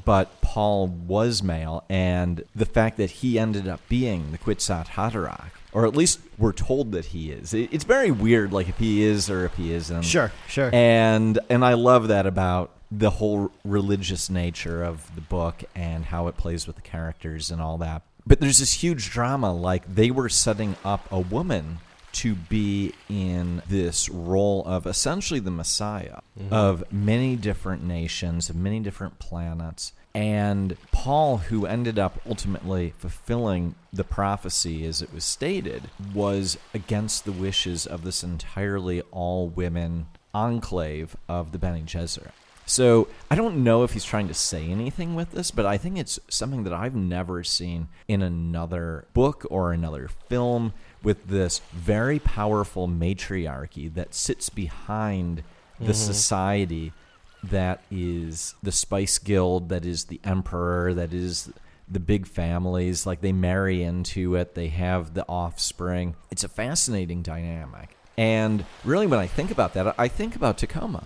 But 0.05 0.38
Paul 0.49 0.87
was 0.89 1.43
male, 1.43 1.85
and 1.91 2.43
the 2.57 2.65
fact 2.65 2.97
that 2.97 3.11
he 3.11 3.39
ended 3.39 3.69
up 3.69 3.81
being 3.87 4.33
the 4.33 4.39
Kwisatz 4.39 4.87
Haderach, 4.89 5.51
or 5.73 5.85
at 5.85 5.95
least 5.95 6.21
we're 6.39 6.55
told 6.55 6.93
that 6.93 7.07
he 7.07 7.31
is. 7.31 7.53
It- 7.53 7.69
It's 7.71 7.85
very 7.85 8.11
weird, 8.11 8.51
like 8.51 8.67
if 8.67 8.79
he 8.79 9.03
is 9.03 9.29
or 9.29 9.45
if 9.45 9.55
he 9.57 9.75
isn't. 9.75 10.03
Sure, 10.05 10.33
sure. 10.49 10.71
And 10.73 11.39
and 11.51 11.63
I 11.67 11.75
love 11.75 12.09
that 12.09 12.25
about 12.25 12.71
the 12.91 13.11
whole 13.11 13.53
religious 13.63 14.31
nature 14.31 14.83
of 14.83 15.15
the 15.15 15.21
book 15.21 15.65
and 15.75 16.07
how 16.07 16.29
it 16.29 16.39
plays 16.39 16.67
with 16.67 16.77
the 16.77 16.83
characters 16.83 17.51
and 17.51 17.61
all 17.61 17.77
that. 17.79 18.01
But 18.27 18.41
there's 18.41 18.59
this 18.61 18.73
huge 18.83 19.11
drama 19.11 19.55
like 19.55 19.95
they 19.95 20.11
were 20.11 20.31
setting 20.31 20.77
up 20.83 21.07
a 21.13 21.21
woman 21.21 21.79
to 22.13 22.35
be 22.35 22.95
in 23.11 23.63
this 23.69 24.09
role 24.09 24.65
of 24.65 24.87
essentially 24.87 25.41
the 25.41 25.51
messiah 25.51 26.21
mm-hmm. 26.41 26.53
of 26.53 26.91
many 26.91 27.37
different 27.37 27.85
nations, 27.85 28.49
of 28.49 28.57
many 28.57 28.81
different 28.81 29.19
planets. 29.19 29.93
And 30.15 30.77
Paul, 30.91 31.39
who 31.39 31.67
ended 31.67 31.99
up 31.99 32.21
ultimately 32.27 32.93
fulfilling 32.99 33.75
the 33.93 34.05
prophecy 34.05 34.85
as 34.85 35.03
it 35.03 35.13
was 35.13 35.25
stated, 35.25 35.91
was 36.15 36.59
against 36.75 37.25
the 37.25 37.33
wishes 37.33 37.87
of 37.87 38.03
this 38.03 38.25
entirely 38.25 39.03
all 39.13 39.49
women 39.49 40.07
enclave 40.35 41.17
of 41.29 41.53
the 41.53 41.59
Bene 41.59 41.83
Gesserit. 41.83 42.33
So 42.69 43.09
I 43.31 43.35
don't 43.35 43.65
know 43.65 43.83
if 43.83 43.93
he's 43.95 44.05
trying 44.05 44.29
to 44.29 44.35
say 44.35 44.67
anything 44.67 45.15
with 45.15 45.33
this, 45.33 45.51
but 45.51 45.65
I 45.65 45.79
think 45.79 45.97
it's 45.97 46.19
something 46.29 46.65
that 46.65 46.73
I've 46.73 46.95
never 46.95 47.43
seen 47.43 47.89
in 48.07 48.21
another 48.21 49.07
book 49.15 49.47
or 49.51 49.73
another 49.73 50.09
film 50.29 50.75
with 51.03 51.29
this 51.29 51.61
very 51.73 52.19
powerful 52.19 52.87
matriarchy 52.87 53.89
that 53.89 54.15
sits 54.15 54.51
behind 54.51 55.43
the 55.79 55.85
mm-hmm. 55.85 55.93
society 55.93 56.93
that 57.43 57.83
is 57.91 58.55
the 58.63 58.73
Spice 58.73 59.19
Guild, 59.19 59.69
that 59.69 59.85
is 59.85 60.05
the 60.05 60.21
Emperor, 60.25 60.95
that 60.95 61.13
is 61.13 61.53
the 61.91 62.01
big 62.01 62.27
families. 62.27 63.07
Like 63.07 63.21
they 63.21 63.33
marry 63.33 63.83
into 63.83 64.35
it, 64.35 64.55
they 64.55 64.69
have 64.69 65.15
the 65.15 65.27
offspring. 65.29 66.17
It's 66.31 66.45
a 66.45 66.49
fascinating 66.49 67.23
dynamic. 67.23 67.97
And 68.17 68.65
really, 68.85 69.07
when 69.07 69.21
I 69.21 69.27
think 69.27 69.51
about 69.51 69.75
that, 69.75 69.95
I 69.99 70.09
think 70.09 70.35
about 70.35 70.59
Tacoma. 70.59 71.05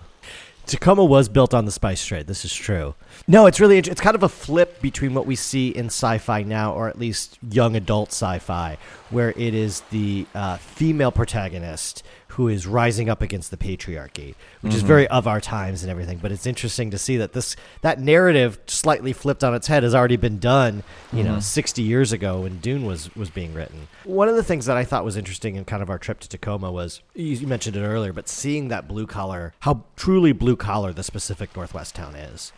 Tacoma 0.65 1.03
was 1.03 1.27
built 1.27 1.53
on 1.53 1.65
the 1.65 1.71
spice 1.71 2.05
trade. 2.05 2.25
This 2.25 2.45
is 2.45 2.53
true. 2.53 2.95
No, 3.27 3.45
it's 3.47 3.59
really 3.59 3.77
it's 3.77 3.99
kind 3.99 4.15
of 4.15 4.23
a 4.23 4.29
flip 4.29 4.81
between 4.81 5.13
what 5.13 5.25
we 5.25 5.35
see 5.35 5.69
in 5.69 5.87
sci-fi 5.87 6.43
now, 6.43 6.73
or 6.73 6.87
at 6.87 6.97
least 6.97 7.37
young 7.51 7.75
adult 7.75 8.09
sci-fi, 8.09 8.77
where 9.09 9.31
it 9.31 9.53
is 9.53 9.81
the 9.91 10.25
uh, 10.33 10.57
female 10.57 11.11
protagonist 11.11 12.03
who 12.33 12.47
is 12.47 12.65
rising 12.65 13.09
up 13.09 13.21
against 13.21 13.51
the 13.51 13.57
patriarchy, 13.57 14.33
which 14.61 14.73
is 14.73 14.79
mm-hmm. 14.79 14.87
very 14.87 15.07
of 15.09 15.27
our 15.27 15.39
times 15.39 15.83
and 15.83 15.91
everything. 15.91 16.17
But 16.17 16.31
it's 16.31 16.47
interesting 16.47 16.89
to 16.91 16.97
see 16.97 17.17
that 17.17 17.33
this 17.33 17.55
that 17.81 17.99
narrative 17.99 18.59
slightly 18.65 19.13
flipped 19.13 19.43
on 19.43 19.53
its 19.53 19.67
head 19.67 19.83
has 19.83 19.93
already 19.93 20.17
been 20.17 20.39
done, 20.39 20.83
you 21.11 21.23
know, 21.23 21.31
mm-hmm. 21.31 21.39
sixty 21.39 21.83
years 21.83 22.11
ago 22.11 22.41
when 22.41 22.57
Dune 22.59 22.85
was 22.85 23.15
was 23.15 23.29
being 23.29 23.53
written. 23.53 23.87
One 24.03 24.29
of 24.29 24.35
the 24.35 24.43
things 24.43 24.65
that 24.65 24.77
I 24.77 24.83
thought 24.83 25.05
was 25.05 25.15
interesting 25.15 25.55
in 25.55 25.65
kind 25.65 25.83
of 25.83 25.89
our 25.89 25.99
trip 25.99 26.19
to 26.21 26.29
Tacoma 26.29 26.71
was 26.71 27.01
you 27.13 27.25
you 27.25 27.47
mentioned 27.47 27.75
it 27.75 27.83
earlier, 27.83 28.13
but 28.13 28.27
seeing 28.27 28.69
that 28.69 28.87
blue 28.87 29.05
collar, 29.05 29.53
how 29.59 29.83
truly 29.95 30.31
blue 30.31 30.55
collar 30.55 30.91
the 30.91 31.03
specific 31.03 31.55
Northwest 31.55 31.93
town 31.95 32.15
is. 32.15 32.51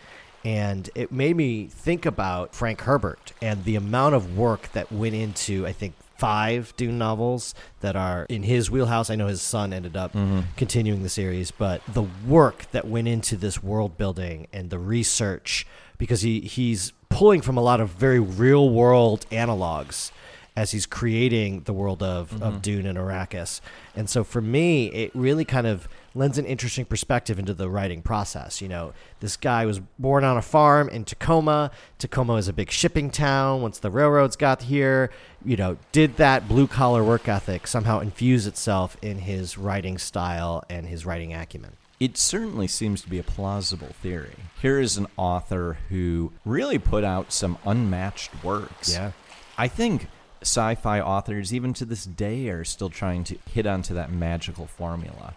And 0.45 0.91
it 0.93 1.11
made 1.11 1.35
me 1.35 1.65
think 1.65 2.05
about 2.05 2.53
Frank 2.53 2.81
Herbert 2.81 3.33
and 3.41 3.63
the 3.63 3.75
amount 3.75 4.13
of 4.13 4.37
work 4.37 4.71
that 4.73 4.91
went 4.91 5.15
into, 5.15 5.65
I 5.65 5.71
think, 5.71 5.95
five 6.17 6.73
Dune 6.77 6.97
novels 6.97 7.53
that 7.81 7.95
are 7.95 8.25
in 8.29 8.43
his 8.43 8.71
wheelhouse. 8.71 9.09
I 9.09 9.15
know 9.15 9.27
his 9.27 9.41
son 9.41 9.73
ended 9.73 9.97
up 9.97 10.13
mm-hmm. 10.13 10.41
continuing 10.55 11.03
the 11.03 11.09
series, 11.09 11.51
but 11.51 11.81
the 11.87 12.05
work 12.25 12.69
that 12.71 12.87
went 12.87 13.07
into 13.07 13.35
this 13.35 13.61
world 13.61 13.97
building 13.97 14.47
and 14.53 14.69
the 14.69 14.79
research, 14.79 15.67
because 15.97 16.21
he, 16.21 16.41
he's 16.41 16.93
pulling 17.09 17.41
from 17.41 17.57
a 17.57 17.61
lot 17.61 17.79
of 17.79 17.89
very 17.89 18.19
real 18.19 18.69
world 18.69 19.25
analogs 19.29 20.11
as 20.55 20.71
he's 20.71 20.85
creating 20.85 21.61
the 21.61 21.73
world 21.73 22.01
of, 22.01 22.31
of 22.33 22.39
mm-hmm. 22.39 22.57
Dune 22.59 22.85
and 22.85 22.97
Arrakis. 22.97 23.59
And 23.95 24.09
so 24.09 24.23
for 24.23 24.41
me, 24.41 24.87
it 24.87 25.11
really 25.13 25.43
kind 25.43 25.67
of 25.67 25.87
lends 26.15 26.37
an 26.37 26.45
interesting 26.45 26.85
perspective 26.85 27.37
into 27.37 27.53
the 27.53 27.69
writing 27.69 28.01
process. 28.01 28.61
You 28.61 28.69
know, 28.69 28.93
this 29.19 29.37
guy 29.37 29.65
was 29.65 29.79
born 29.99 30.23
on 30.23 30.37
a 30.37 30.41
farm 30.41 30.89
in 30.89 31.03
Tacoma. 31.03 31.69
Tacoma 31.99 32.35
is 32.35 32.47
a 32.47 32.53
big 32.53 32.71
shipping 32.71 33.11
town. 33.11 33.61
Once 33.61 33.77
the 33.77 33.91
railroads 33.91 34.35
got 34.35 34.63
here, 34.63 35.11
you 35.43 35.57
know, 35.57 35.77
did 35.91 36.15
that 36.17 36.47
blue 36.47 36.67
collar 36.67 37.03
work 37.03 37.27
ethic 37.27 37.67
somehow 37.67 37.99
infuse 37.99 38.47
itself 38.47 38.97
in 39.01 39.19
his 39.19 39.57
writing 39.57 39.97
style 39.97 40.63
and 40.69 40.87
his 40.87 41.05
writing 41.05 41.33
acumen? 41.33 41.73
It 41.99 42.17
certainly 42.17 42.67
seems 42.67 43.01
to 43.03 43.09
be 43.09 43.19
a 43.19 43.23
plausible 43.23 43.93
theory. 44.01 44.35
Here 44.61 44.79
is 44.79 44.97
an 44.97 45.07
author 45.17 45.77
who 45.89 46.31
really 46.43 46.77
put 46.77 47.03
out 47.03 47.31
some 47.31 47.57
unmatched 47.65 48.43
works. 48.43 48.93
Yeah. 48.93 49.11
I 49.57 49.67
think 49.67 50.07
sci 50.41 50.75
fi 50.75 50.99
authors, 50.99 51.53
even 51.53 51.73
to 51.73 51.85
this 51.85 52.05
day, 52.05 52.49
are 52.49 52.63
still 52.63 52.89
trying 52.89 53.23
to 53.25 53.37
hit 53.49 53.65
onto 53.65 53.93
that 53.93 54.11
magical 54.11 54.67
formula. 54.67 55.33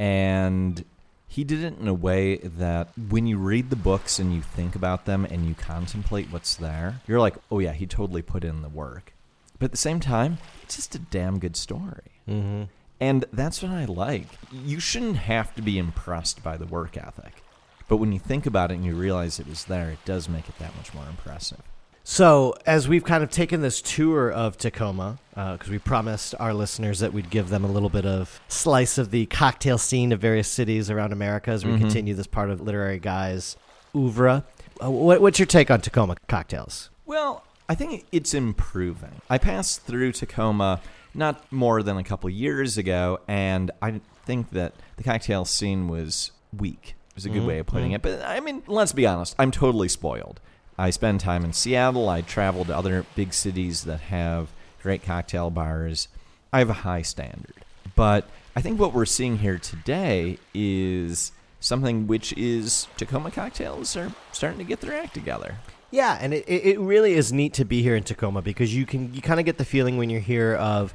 And 0.00 0.82
he 1.28 1.44
did 1.44 1.62
it 1.62 1.78
in 1.78 1.86
a 1.86 1.94
way 1.94 2.38
that 2.38 2.88
when 3.10 3.26
you 3.26 3.36
read 3.36 3.68
the 3.68 3.76
books 3.76 4.18
and 4.18 4.34
you 4.34 4.40
think 4.40 4.74
about 4.74 5.04
them 5.04 5.26
and 5.26 5.46
you 5.46 5.54
contemplate 5.54 6.32
what's 6.32 6.56
there, 6.56 7.00
you're 7.06 7.20
like, 7.20 7.36
oh, 7.50 7.58
yeah, 7.58 7.72
he 7.74 7.86
totally 7.86 8.22
put 8.22 8.42
in 8.42 8.62
the 8.62 8.70
work. 8.70 9.12
But 9.58 9.66
at 9.66 9.70
the 9.72 9.76
same 9.76 10.00
time, 10.00 10.38
it's 10.62 10.76
just 10.76 10.94
a 10.94 10.98
damn 10.98 11.38
good 11.38 11.54
story. 11.54 12.12
Mm-hmm. 12.26 12.62
And 12.98 13.26
that's 13.30 13.62
what 13.62 13.72
I 13.72 13.84
like. 13.84 14.26
You 14.50 14.80
shouldn't 14.80 15.16
have 15.16 15.54
to 15.54 15.62
be 15.62 15.78
impressed 15.78 16.42
by 16.42 16.56
the 16.56 16.66
work 16.66 16.96
ethic. 16.96 17.42
But 17.86 17.98
when 17.98 18.12
you 18.12 18.18
think 18.18 18.46
about 18.46 18.70
it 18.70 18.76
and 18.76 18.84
you 18.84 18.94
realize 18.94 19.38
it 19.38 19.46
was 19.46 19.66
there, 19.66 19.90
it 19.90 20.04
does 20.06 20.30
make 20.30 20.48
it 20.48 20.58
that 20.58 20.74
much 20.76 20.94
more 20.94 21.06
impressive. 21.08 21.62
So, 22.02 22.54
as 22.66 22.88
we've 22.88 23.04
kind 23.04 23.22
of 23.22 23.30
taken 23.30 23.60
this 23.60 23.80
tour 23.82 24.32
of 24.32 24.56
Tacoma, 24.56 25.18
uh, 25.36 25.52
because 25.52 25.68
we 25.70 25.78
promised 25.78 26.34
our 26.40 26.54
listeners 26.54 27.00
that 27.00 27.12
we'd 27.12 27.30
give 27.30 27.50
them 27.50 27.64
a 27.64 27.68
little 27.68 27.88
bit 27.88 28.06
of 28.06 28.40
slice 28.48 28.98
of 28.98 29.10
the 29.10 29.26
cocktail 29.26 29.78
scene 29.78 30.12
of 30.12 30.20
various 30.20 30.48
cities 30.48 30.90
around 30.90 31.12
America 31.12 31.50
as 31.50 31.64
we 31.64 31.72
mm-hmm. 31.72 31.82
continue 31.82 32.14
this 32.14 32.26
part 32.26 32.50
of 32.50 32.60
Literary 32.60 32.98
Guy's 32.98 33.56
oeuvre. 33.94 34.44
Uh, 34.82 34.90
what, 34.90 35.20
what's 35.20 35.38
your 35.38 35.46
take 35.46 35.70
on 35.70 35.80
Tacoma 35.80 36.16
cocktails? 36.26 36.90
Well, 37.06 37.44
I 37.68 37.74
think 37.74 38.06
it's 38.12 38.34
improving. 38.34 39.20
I 39.28 39.38
passed 39.38 39.82
through 39.82 40.12
Tacoma 40.12 40.80
not 41.14 41.50
more 41.52 41.82
than 41.82 41.96
a 41.96 42.04
couple 42.04 42.30
years 42.30 42.78
ago, 42.78 43.20
and 43.28 43.70
I 43.82 44.00
think 44.24 44.50
that 44.50 44.74
the 44.96 45.02
cocktail 45.02 45.44
scene 45.44 45.88
was 45.88 46.32
weak. 46.56 46.94
Is 47.16 47.26
a 47.26 47.28
good 47.28 47.38
mm-hmm. 47.38 47.46
way 47.48 47.58
of 47.58 47.66
putting 47.66 47.92
mm-hmm. 47.92 48.08
it. 48.08 48.20
But 48.20 48.24
I 48.24 48.40
mean, 48.40 48.62
let's 48.66 48.92
be 48.92 49.06
honest. 49.06 49.34
I'm 49.38 49.50
totally 49.50 49.88
spoiled. 49.88 50.40
I 50.80 50.88
spend 50.88 51.20
time 51.20 51.44
in 51.44 51.52
Seattle. 51.52 52.08
I 52.08 52.22
travel 52.22 52.64
to 52.64 52.74
other 52.74 53.04
big 53.14 53.34
cities 53.34 53.84
that 53.84 54.00
have 54.00 54.48
great 54.82 55.02
cocktail 55.02 55.50
bars. 55.50 56.08
I 56.54 56.60
have 56.60 56.70
a 56.70 56.74
high 56.88 57.02
standard. 57.02 57.66
But 57.94 58.26
I 58.56 58.62
think 58.62 58.80
what 58.80 58.94
we're 58.94 59.04
seeing 59.04 59.38
here 59.38 59.58
today 59.58 60.38
is 60.54 61.32
something 61.60 62.06
which 62.06 62.32
is 62.32 62.88
Tacoma 62.96 63.30
cocktails 63.30 63.94
are 63.94 64.10
starting 64.32 64.56
to 64.56 64.64
get 64.64 64.80
their 64.80 64.94
act 64.94 65.12
together. 65.12 65.56
Yeah, 65.90 66.16
and 66.18 66.32
it, 66.32 66.48
it 66.48 66.80
really 66.80 67.12
is 67.12 67.30
neat 67.30 67.52
to 67.54 67.66
be 67.66 67.82
here 67.82 67.94
in 67.94 68.02
Tacoma 68.02 68.40
because 68.40 68.74
you 68.74 68.86
can 68.86 69.12
you 69.12 69.20
kind 69.20 69.38
of 69.38 69.44
get 69.44 69.58
the 69.58 69.66
feeling 69.66 69.98
when 69.98 70.08
you're 70.08 70.20
here 70.20 70.54
of 70.54 70.94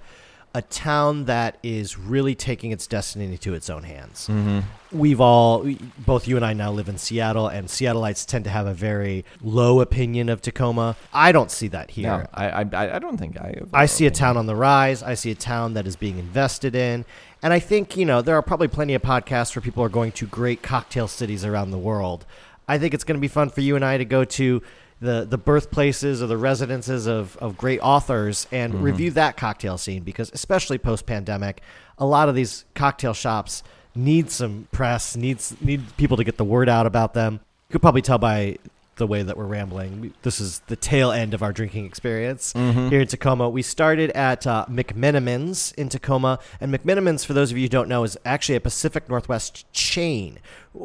a 0.56 0.62
town 0.62 1.26
that 1.26 1.58
is 1.64 1.98
really 1.98 2.34
taking 2.34 2.72
its 2.72 2.88
destiny 2.88 3.38
to 3.38 3.54
its 3.54 3.70
own 3.70 3.84
hands. 3.84 4.30
Mm-hmm. 4.30 4.62
We've 4.98 5.20
all, 5.20 5.70
both 6.00 6.30
you 6.30 6.38
and 6.38 6.46
I 6.46 6.54
now 6.54 6.72
live 6.72 6.88
in 6.88 6.98
Seattle, 6.98 7.50
and 7.50 7.68
Seattleites 7.68 8.26
tend 8.26 8.46
to 8.46 8.50
have 8.50 8.66
a 8.66 8.74
very 8.74 9.26
low 9.42 9.82
opinion 9.82 10.30
of 10.30 10.42
Tacoma. 10.42 10.96
I 11.14 11.34
don't 11.34 11.52
see 11.52 11.68
that 11.68 11.92
here. 11.92 12.08
No, 12.20 12.26
I, 12.34 12.48
I, 12.62 12.96
I 12.96 13.00
don't 13.00 13.18
think 13.18 13.38
I. 13.38 13.64
I 13.74 13.86
see 13.86 14.06
a 14.06 14.12
town 14.12 14.38
on 14.38 14.46
the 14.46 14.56
rise. 14.56 15.04
I 15.04 15.16
see 15.16 15.30
a 15.30 15.36
town 15.36 15.74
that 15.74 15.86
is 15.86 15.98
being 15.98 16.18
invested 16.18 16.74
in. 16.74 17.04
And 17.44 17.52
I 17.52 17.60
think, 17.60 17.98
you 17.98 18.06
know, 18.06 18.22
there 18.22 18.38
are 18.38 18.42
probably 18.42 18.70
plenty 18.70 18.94
of 18.94 19.02
podcasts 19.02 19.58
where 19.58 19.62
people 19.62 19.84
are 19.84 19.90
going 19.90 20.14
to 20.14 20.26
great 20.26 20.64
cocktail 20.64 21.10
cities 21.10 21.44
around 21.44 21.72
the 21.72 21.78
world. 21.78 22.26
I 22.66 22.78
think 22.78 22.94
it's 22.94 23.04
going 23.04 23.18
to 23.18 23.22
be 23.22 23.28
fun 23.28 23.50
for 23.50 23.60
you 23.60 23.76
and 23.76 23.84
I 23.84 23.98
to 23.98 24.06
go 24.06 24.24
to 24.24 24.62
the, 25.06 25.26
the 25.30 25.38
birthplaces 25.38 26.22
or 26.22 26.28
the 26.28 26.38
residences 26.38 27.08
of, 27.08 27.38
of 27.38 27.58
great 27.58 27.80
authors 27.82 28.48
and 28.52 28.84
review 28.84 29.12
that 29.12 29.38
cocktail 29.38 29.78
scene 29.78 30.04
because, 30.04 30.32
especially 30.34 30.78
post 30.78 31.06
pandemic, 31.06 31.62
a 31.98 32.06
lot 32.06 32.28
of 32.28 32.36
these 32.36 32.66
cocktail 32.74 33.14
shops 33.14 33.64
need 33.96 34.30
some 34.30 34.68
press, 34.72 35.16
needs 35.16 35.56
need 35.62 35.82
people 35.98 36.18
to 36.18 36.24
get 36.24 36.38
the 36.38 36.44
word 36.44 36.68
out 36.68 36.86
about 36.86 37.14
them. 37.14 37.40
You 37.70 37.74
could 37.74 37.82
probably 37.82 38.02
tell 38.02 38.18
by 38.18 38.58
the 38.98 39.08
way 39.08 39.22
that 39.24 39.36
we're 39.38 39.46
rambling. 39.46 40.14
This 40.22 40.40
is 40.40 40.62
the 40.68 40.76
tail 40.78 41.12
end 41.12 41.34
of 41.34 41.44
our 41.44 41.52
drinking 41.52 41.86
experience 41.86 42.54
Mhm. 42.54 42.90
here 42.90 43.02
in 43.02 43.08
Tacoma. 43.08 43.50
We 43.50 43.62
started 43.62 44.10
at 44.12 44.48
uh, 44.48 44.66
McMenamins 44.70 45.74
in 45.76 45.90
Tacoma, 45.90 46.40
and 46.62 46.74
McMenamins, 46.74 47.26
for 47.26 47.34
those 47.34 47.52
of 47.52 47.58
you 47.58 47.64
who 47.64 47.70
don't 47.70 47.90
know, 47.90 48.04
is 48.06 48.18
actually 48.26 48.56
a 48.56 48.62
Pacific 48.62 49.10
Northwest 49.10 49.66
chain. 49.74 50.40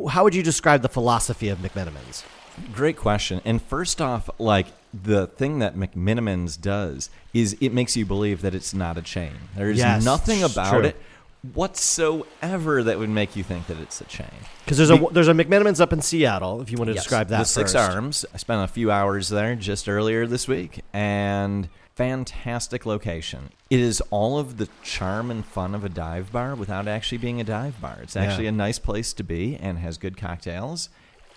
How 0.09 0.25
would 0.25 0.35
you 0.35 0.43
describe 0.43 0.83
the 0.83 0.89
philosophy 0.89 1.49
of 1.49 1.59
McMenamins? 1.59 2.25
Great 2.73 2.97
question. 2.97 3.40
And 3.45 3.61
first 3.62 4.00
off, 4.00 4.28
like 4.38 4.66
the 4.92 5.26
thing 5.28 5.61
that 5.61 5.76
McMenamins 5.76 6.61
does 6.61 7.11
is 7.33 7.57
it 7.61 7.73
makes 7.73 7.97
you 7.97 8.04
believe 8.04 8.42
that 8.42 8.54
it's 8.54 8.75
not 8.75 8.99
a 8.99 9.02
chain. 9.02 9.33
There's 9.57 9.78
Yes, 9.78 10.04
nothing 10.04 10.42
about 10.42 10.71
true. 10.71 10.85
it 10.85 10.97
whatsoever 11.54 12.83
that 12.83 12.99
would 12.99 13.09
make 13.09 13.37
you 13.37 13.42
think 13.42 13.66
that 13.69 13.78
it's 13.80 14.00
a 14.00 14.04
chain. 14.04 14.26
Because 14.64 14.76
there's 14.78 14.90
a 14.90 14.99
there's 15.12 15.28
a 15.28 15.33
McMenamins 15.33 15.80
up 15.80 15.92
in 15.92 16.00
Seattle. 16.02 16.61
If 16.61 16.71
you 16.71 16.76
want 16.78 16.88
to 16.88 16.95
Yes, 16.95 17.04
describe 17.04 17.28
that, 17.28 17.38
the 17.38 17.45
Six 17.45 17.73
first. 17.73 17.90
Arms. 17.90 18.25
I 18.35 18.37
spent 18.37 18.62
a 18.62 18.69
few 18.73 18.90
hours 18.90 19.28
there 19.28 19.54
just 19.54 19.88
earlier 19.88 20.26
this 20.26 20.47
week, 20.49 20.83
and 20.92 21.69
fantastic 21.95 22.87
location. 22.87 23.50
It 23.69 23.80
is 23.80 24.00
all 24.11 24.38
of 24.38 24.57
the 24.57 24.69
charm 24.83 25.30
and 25.30 25.45
fun 25.45 25.75
of 25.75 25.85
a 25.85 25.88
dive 25.88 26.33
bar 26.33 26.54
without 26.54 26.88
actually 26.88 27.19
being 27.19 27.40
a 27.40 27.45
dive 27.45 27.80
bar. 27.80 27.99
It's 28.02 28.16
Yeah. 28.16 28.23
actually 28.25 28.47
a 28.47 28.52
nice 28.52 28.78
place 28.78 29.12
to 29.14 29.23
be 29.23 29.57
and 29.57 29.78
has 29.78 29.99
good 29.99 30.16
cocktails. 30.16 30.88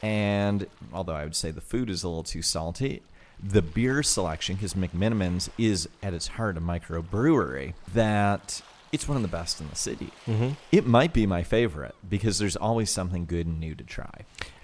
And 0.03 0.67
although 0.93 1.13
I 1.15 1.23
would 1.23 1.35
say 1.35 1.49
the 1.49 1.61
food 1.61 1.89
is 1.89 2.03
a 2.03 2.07
little 2.09 2.23
too 2.23 2.41
salty, 2.41 3.01
the 3.41 3.61
beer 3.61 4.03
selection, 4.03 4.55
because 4.55 4.73
McMenamins 4.75 5.49
is 5.57 5.87
at 6.03 6.13
its 6.13 6.27
heart 6.27 6.57
a 6.57 6.61
microbrewery, 6.61 7.73
that 7.93 8.61
it's 8.91 9.07
one 9.07 9.15
of 9.15 9.21
the 9.23 9.29
best 9.29 9.59
in 9.61 9.69
the 9.69 9.75
city. 9.75 10.11
Mm-hmm. 10.27 10.49
It 10.71 10.85
might 10.85 11.13
be 11.13 11.25
my 11.25 11.41
favorite 11.41 11.95
because 12.07 12.37
there's 12.37 12.55
always 12.57 12.91
something 12.91 13.25
good 13.25 13.47
and 13.47 13.59
new 13.59 13.75
to 13.75 13.83
try. 13.83 14.11